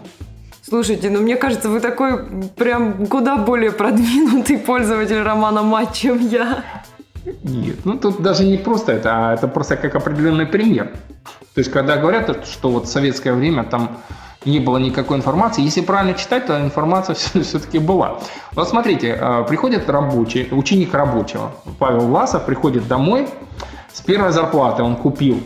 Слушайте, 0.61 1.09
ну 1.09 1.19
мне 1.21 1.35
кажется, 1.35 1.67
вы 1.67 1.79
такой 1.79 2.23
прям 2.55 3.07
куда 3.07 3.37
более 3.37 3.71
продвинутый 3.71 4.59
пользователь 4.59 5.21
романа 5.21 5.63
«Мать», 5.63 5.93
чем 5.93 6.19
я. 6.19 6.63
Нет, 7.43 7.85
ну 7.85 7.97
тут 7.97 8.21
даже 8.21 8.43
не 8.45 8.57
просто 8.57 8.93
это, 8.93 9.09
а 9.11 9.33
это 9.33 9.47
просто 9.47 9.77
как 9.77 9.95
определенный 9.95 10.45
пример. 10.45 10.91
То 11.53 11.59
есть, 11.59 11.71
когда 11.71 11.97
говорят, 11.97 12.45
что 12.47 12.69
вот 12.69 12.85
в 12.85 12.89
советское 12.89 13.33
время 13.33 13.63
там 13.63 13.97
не 14.45 14.59
было 14.59 14.77
никакой 14.77 15.17
информации, 15.17 15.61
если 15.61 15.81
правильно 15.81 16.13
читать, 16.13 16.45
то 16.45 16.59
информация 16.59 17.15
все-таки 17.43 17.79
была. 17.79 18.19
Вот 18.53 18.69
смотрите, 18.69 19.17
а, 19.19 19.43
приходит 19.43 19.89
рабочий, 19.89 20.47
ученик 20.51 20.93
рабочего, 20.93 21.51
Павел 21.77 22.01
Власов, 22.01 22.45
приходит 22.45 22.87
домой, 22.87 23.27
с 23.91 24.01
первой 24.01 24.31
зарплаты 24.31 24.83
он 24.83 24.95
купил, 24.95 25.41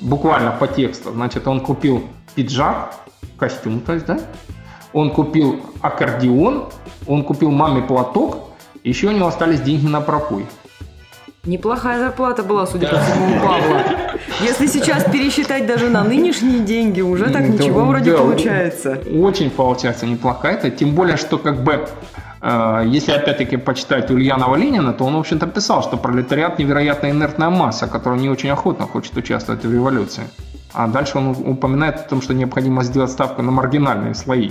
буквально 0.00 0.50
по 0.52 0.66
тексту, 0.66 1.12
значит, 1.12 1.46
он 1.48 1.60
купил 1.60 2.04
пиджак, 2.34 2.94
костюм, 3.38 3.80
то 3.80 3.94
есть, 3.94 4.06
да, 4.06 4.18
он 4.92 5.10
купил 5.10 5.60
аккордеон, 5.80 6.68
он 7.06 7.24
купил 7.24 7.50
маме 7.50 7.82
платок, 7.82 8.50
еще 8.82 9.08
у 9.08 9.12
него 9.12 9.26
остались 9.26 9.60
деньги 9.60 9.86
на 9.86 10.00
пропой. 10.00 10.46
Неплохая 11.46 12.00
зарплата 12.00 12.42
была, 12.42 12.66
судя 12.66 12.88
по 12.88 12.98
всему, 12.98 13.36
у 13.36 13.40
Павла. 13.40 13.82
Если 14.42 14.66
сейчас 14.66 15.04
пересчитать 15.04 15.66
даже 15.66 15.88
на 15.88 16.02
нынешние 16.02 16.58
деньги, 16.58 17.00
уже 17.00 17.30
так 17.30 17.48
ничего 17.48 17.84
вроде 17.84 18.12
да, 18.12 18.18
получается. 18.18 18.98
Очень 19.12 19.50
получается 19.50 20.06
неплохая. 20.06 20.56
Это 20.56 20.70
тем 20.70 20.90
более, 20.90 21.16
что 21.16 21.38
как 21.38 21.62
бы 21.62 21.86
э, 22.42 22.82
если 22.86 23.12
опять-таки 23.12 23.56
почитать 23.56 24.10
Ульянова 24.10 24.56
Ленина, 24.56 24.92
то 24.92 25.04
он, 25.04 25.14
в 25.14 25.18
общем-то, 25.20 25.46
писал, 25.46 25.82
что 25.82 25.96
пролетариат 25.96 26.58
невероятно 26.58 27.10
инертная 27.10 27.50
масса, 27.50 27.86
которая 27.86 28.18
не 28.18 28.28
очень 28.28 28.50
охотно 28.50 28.86
хочет 28.86 29.16
участвовать 29.16 29.64
в 29.64 29.72
революции. 29.72 30.24
А 30.74 30.88
дальше 30.88 31.18
он 31.18 31.28
упоминает 31.28 31.96
о 31.96 32.08
том, 32.08 32.20
что 32.22 32.34
необходимо 32.34 32.82
сделать 32.82 33.10
ставку 33.10 33.42
на 33.42 33.52
маргинальные 33.52 34.14
слои. 34.14 34.50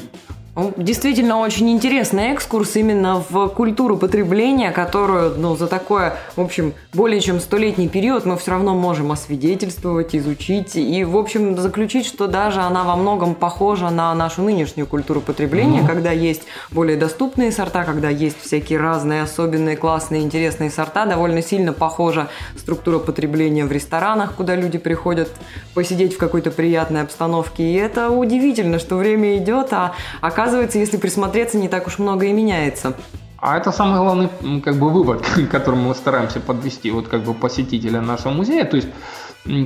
Действительно 0.56 1.40
очень 1.40 1.70
интересный 1.70 2.32
экскурс 2.32 2.78
именно 2.78 3.22
в 3.30 3.50
культуру 3.50 3.98
потребления, 3.98 4.72
которую 4.72 5.38
ну, 5.38 5.58
за 5.58 5.68
такое, 5.68 6.16
в 6.38 6.42
общем, 6.42 6.74
более 6.94 7.20
чем 7.20 7.42
столетний 7.42 7.90
период 7.90 8.24
мы 8.24 8.38
все 8.38 8.52
равно 8.52 8.74
можем 8.74 9.12
освидетельствовать, 9.12 10.16
изучить 10.16 10.78
и, 10.78 11.04
в 11.04 11.18
общем, 11.18 11.58
заключить, 11.58 12.06
что 12.06 12.28
даже 12.28 12.62
она 12.62 12.86
во 12.86 12.96
многом 12.96 13.36
похожа 13.36 13.90
на 13.90 14.16
нашу 14.16 14.44
нынешнюю 14.44 14.88
культуру 14.88 15.20
потребления, 15.20 15.82
mm-hmm. 15.82 15.88
когда 15.88 16.12
есть 16.12 16.44
более 16.72 16.96
доступные 16.96 17.52
сорта, 17.52 17.84
когда 17.84 18.08
есть 18.08 18.42
всякие 18.42 18.80
разные 18.80 19.24
особенные, 19.24 19.76
классные, 19.76 20.22
интересные 20.22 20.72
сорта, 20.72 21.06
довольно 21.06 21.42
сильно 21.42 21.74
похожа 21.74 22.30
структура 22.58 23.00
потребления 23.00 23.66
в 23.66 23.74
ресторанах, 23.74 24.36
куда 24.36 24.56
люди 24.56 24.78
приходят 24.78 25.30
посидеть 25.74 26.16
в 26.16 26.18
какой-то 26.18 26.50
приятной 26.50 27.02
обстановке. 27.02 27.64
И 27.64 27.74
это 27.74 28.10
удивительно, 28.10 28.80
что 28.80 28.96
время 28.96 29.36
идет, 29.36 29.74
а 29.74 29.96
оказывается 30.22 30.45
оказывается, 30.46 30.78
если 30.78 30.98
присмотреться, 30.98 31.58
не 31.58 31.68
так 31.68 31.88
уж 31.88 31.98
много 31.98 32.26
и 32.26 32.34
меняется. 32.34 32.94
А 33.38 33.58
это 33.58 33.72
самый 33.72 34.00
главный 34.00 34.62
как 34.62 34.76
бы, 34.76 34.90
вывод, 34.90 35.22
к 35.36 35.48
которому 35.50 35.90
мы 35.90 35.96
стараемся 35.96 36.40
подвести 36.40 36.92
вот, 36.92 37.08
как 37.08 37.24
бы, 37.24 37.34
посетителя 37.34 38.02
нашего 38.02 38.32
музея. 38.32 38.66
То 38.66 38.78
есть 38.78 38.90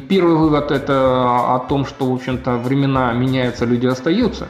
первый 0.09 0.35
вывод 0.35 0.71
это 0.71 1.55
о 1.55 1.59
том, 1.59 1.85
что, 1.85 2.09
в 2.09 2.13
общем-то, 2.13 2.57
времена 2.57 3.11
меняются, 3.13 3.65
люди 3.65 3.87
остаются. 3.87 4.47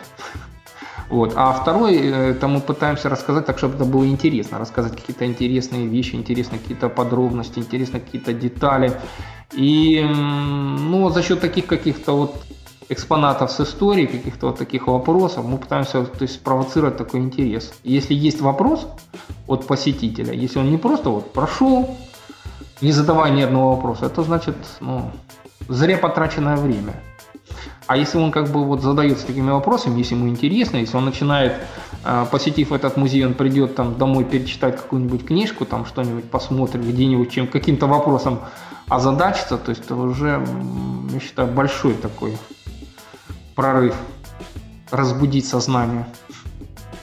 Вот. 1.10 1.34
А 1.36 1.52
второй, 1.54 1.98
это 1.98 2.48
мы 2.48 2.60
пытаемся 2.60 3.10
рассказать 3.10 3.46
так, 3.48 3.58
чтобы 3.58 3.76
это 3.76 3.86
было 3.86 4.06
интересно, 4.06 4.60
рассказать 4.60 4.96
какие-то 4.96 5.26
интересные 5.26 5.88
вещи, 5.88 6.16
интересные 6.16 6.60
какие-то 6.60 6.90
подробности, 6.90 7.58
интересные 7.60 8.02
какие-то 8.02 8.34
детали. 8.34 8.92
И 9.52 10.06
ну, 10.08 11.10
за 11.10 11.24
счет 11.24 11.42
таких 11.42 11.66
каких-то 11.66 12.16
вот 12.16 12.36
экспонатов 12.90 13.52
с 13.52 13.62
историей, 13.62 14.08
каких-то 14.08 14.48
вот 14.48 14.58
таких 14.58 14.88
вопросов, 14.88 15.46
мы 15.46 15.58
пытаемся 15.58 16.04
то 16.04 16.24
есть, 16.24 16.36
спровоцировать 16.36 16.98
такой 16.98 17.22
интерес. 17.22 17.72
Если 17.84 18.16
есть 18.16 18.42
вопрос 18.42 18.88
от 19.48 19.68
посетителя, 19.68 20.34
если 20.34 20.60
он 20.60 20.72
не 20.72 20.78
просто 20.78 21.10
вот 21.10 21.32
прошел, 21.32 21.96
не 22.82 22.92
задавая 22.92 23.32
ни 23.32 23.42
одного 23.42 23.76
вопроса, 23.76 24.08
это 24.08 24.24
значит 24.24 24.56
ну, 24.80 25.12
зря 25.68 25.98
потраченное 25.98 26.58
время. 26.58 26.94
А 27.86 27.98
если 27.98 28.18
он 28.20 28.32
как 28.32 28.52
бы 28.52 28.64
вот 28.64 28.82
задается 28.82 29.26
такими 29.26 29.50
вопросами, 29.50 29.98
если 29.98 30.16
ему 30.16 30.28
интересно, 30.28 30.78
если 30.78 30.96
он 30.96 31.06
начинает, 31.06 31.54
а, 32.04 32.26
посетив 32.26 32.72
этот 32.72 32.98
музей, 32.98 33.26
он 33.26 33.34
придет 33.34 33.76
там 33.76 33.98
домой 33.98 34.26
перечитать 34.26 34.78
какую-нибудь 34.78 35.26
книжку, 35.26 35.66
там 35.66 35.86
что-нибудь 35.86 36.30
посмотрит, 36.30 36.88
где-нибудь 36.88 37.32
чем 37.32 37.48
каким-то 37.48 37.88
вопросом 37.88 38.42
озадачиться, 38.88 39.58
то 39.58 39.70
есть 39.70 39.86
это 39.86 39.96
уже, 39.96 40.46
я 41.12 41.20
считаю, 41.20 41.48
большой 41.48 41.94
такой 41.94 42.38
прорыв, 43.60 43.94
разбудить 44.90 45.46
сознание. 45.46 46.08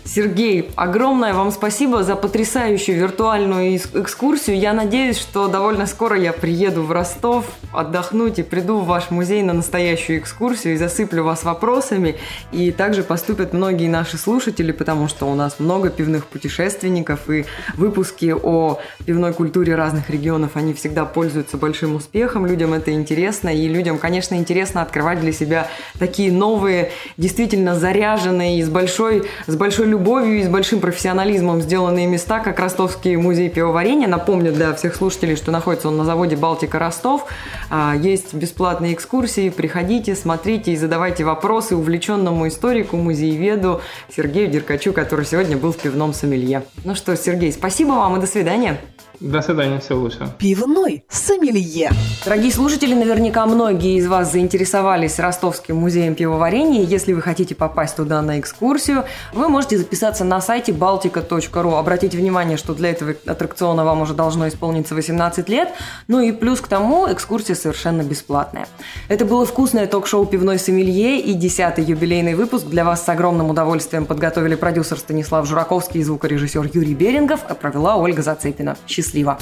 Сергей, 0.06 0.70
огромное 0.76 1.34
вам 1.34 1.50
спасибо 1.50 2.04
за 2.04 2.14
потрясающую 2.14 2.96
виртуальную 2.96 3.76
экскурсию. 3.76 4.56
Я 4.56 4.72
надеюсь, 4.72 5.18
что 5.18 5.48
довольно 5.48 5.86
скоро 5.86 6.16
я 6.16 6.32
приеду 6.32 6.82
в 6.82 6.92
Ростов 6.92 7.44
отдохнуть 7.72 8.38
и 8.38 8.44
приду 8.44 8.78
в 8.78 8.86
ваш 8.86 9.10
музей 9.10 9.42
на 9.42 9.52
настоящую 9.52 10.20
экскурсию 10.20 10.74
и 10.74 10.76
засыплю 10.76 11.24
вас 11.24 11.42
вопросами. 11.42 12.16
И 12.52 12.70
также 12.70 13.02
поступят 13.02 13.52
многие 13.52 13.88
наши 13.88 14.16
слушатели, 14.16 14.70
потому 14.70 15.08
что 15.08 15.26
у 15.26 15.34
нас 15.34 15.58
много 15.58 15.90
пивных 15.90 16.26
путешественников 16.26 17.28
и 17.28 17.44
выпуски 17.74 18.32
о 18.32 18.78
пивной 19.04 19.32
культуре 19.32 19.74
разных 19.74 20.08
регионов, 20.08 20.52
они 20.54 20.72
всегда 20.72 21.04
пользуются 21.04 21.56
большим 21.56 21.96
успехом. 21.96 22.46
Людям 22.46 22.74
это 22.74 22.92
интересно, 22.92 23.48
и 23.48 23.66
людям, 23.66 23.98
конечно, 23.98 24.36
интересно 24.36 24.82
открывать 24.82 25.20
для 25.20 25.32
себя 25.32 25.68
такие 25.98 26.30
новые, 26.30 26.92
действительно 27.16 27.74
заряженные 27.74 28.60
и 28.60 28.62
с 28.62 28.68
большой, 28.68 29.24
с 29.48 29.56
большой 29.56 29.86
любовью 29.86 29.95
и 29.98 30.42
с 30.42 30.48
большим 30.48 30.80
профессионализмом 30.80 31.60
сделанные 31.60 32.06
места, 32.06 32.40
как 32.40 32.58
Ростовский 32.58 33.16
музей 33.16 33.48
пивоварения. 33.48 34.08
Напомню 34.08 34.52
для 34.52 34.74
всех 34.74 34.94
слушателей, 34.94 35.36
что 35.36 35.50
находится 35.50 35.88
он 35.88 35.96
на 35.96 36.04
заводе 36.04 36.36
«Балтика 36.36 36.78
Ростов». 36.78 37.26
А, 37.70 37.94
есть 37.96 38.34
бесплатные 38.34 38.94
экскурсии. 38.94 39.50
Приходите, 39.50 40.14
смотрите 40.14 40.72
и 40.72 40.76
задавайте 40.76 41.24
вопросы 41.24 41.76
увлеченному 41.76 42.48
историку, 42.48 42.96
музееведу 42.96 43.80
Сергею 44.14 44.48
Деркачу, 44.48 44.92
который 44.92 45.24
сегодня 45.24 45.56
был 45.56 45.72
в 45.72 45.78
пивном 45.78 46.12
сомелье. 46.12 46.62
Ну 46.84 46.94
что, 46.94 47.16
Сергей, 47.16 47.52
спасибо 47.52 47.92
вам 47.92 48.16
и 48.16 48.20
до 48.20 48.26
свидания. 48.26 48.78
До 49.20 49.40
свидания, 49.40 49.80
всего 49.80 50.00
лучшего. 50.00 50.28
Пивной 50.38 51.04
сомелье. 51.08 51.90
Дорогие 52.24 52.52
слушатели, 52.52 52.92
наверняка 52.92 53.46
многие 53.46 53.96
из 53.96 54.06
вас 54.06 54.30
заинтересовались 54.30 55.18
Ростовским 55.18 55.76
музеем 55.76 56.14
пивоварения. 56.14 56.82
Если 56.82 57.14
вы 57.14 57.22
хотите 57.22 57.54
попасть 57.54 57.96
туда 57.96 58.20
на 58.20 58.38
экскурсию, 58.38 59.04
вы 59.32 59.48
можете 59.48 59.78
записаться 59.78 60.24
на 60.24 60.40
сайте 60.42 60.72
baltica.ru. 60.72 61.78
Обратите 61.78 62.18
внимание, 62.18 62.58
что 62.58 62.74
для 62.74 62.90
этого 62.90 63.14
аттракциона 63.24 63.84
вам 63.84 64.02
уже 64.02 64.12
должно 64.12 64.48
исполниться 64.48 64.94
18 64.94 65.48
лет. 65.48 65.70
Ну 66.08 66.20
и 66.20 66.32
плюс 66.32 66.60
к 66.60 66.68
тому, 66.68 67.10
экскурсия 67.10 67.54
совершенно 67.54 68.02
бесплатная. 68.02 68.68
Это 69.08 69.24
было 69.24 69.46
вкусное 69.46 69.86
ток-шоу 69.86 70.26
«Пивной 70.26 70.58
сомелье» 70.58 71.20
и 71.20 71.32
десятый 71.32 71.84
юбилейный 71.84 72.34
выпуск. 72.34 72.66
Для 72.66 72.84
вас 72.84 73.04
с 73.04 73.08
огромным 73.08 73.48
удовольствием 73.48 74.04
подготовили 74.04 74.56
продюсер 74.56 74.98
Станислав 74.98 75.46
Жураковский 75.46 76.00
и 76.00 76.04
звукорежиссер 76.04 76.70
Юрий 76.74 76.94
Берингов, 76.94 77.40
а 77.48 77.54
провела 77.54 77.96
Ольга 77.96 78.20
Зацепина. 78.22 78.76
Счастливо 78.86 79.05
счастливо. 79.06 79.38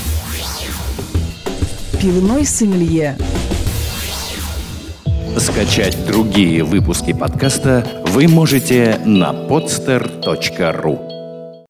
Пивной 2.00 2.44
сомелье. 2.44 3.16
Скачать 5.38 5.96
другие 6.06 6.62
выпуски 6.62 7.12
подкаста 7.12 7.86
вы 8.08 8.28
можете 8.28 9.00
на 9.04 9.32
podster.ru 9.32 11.13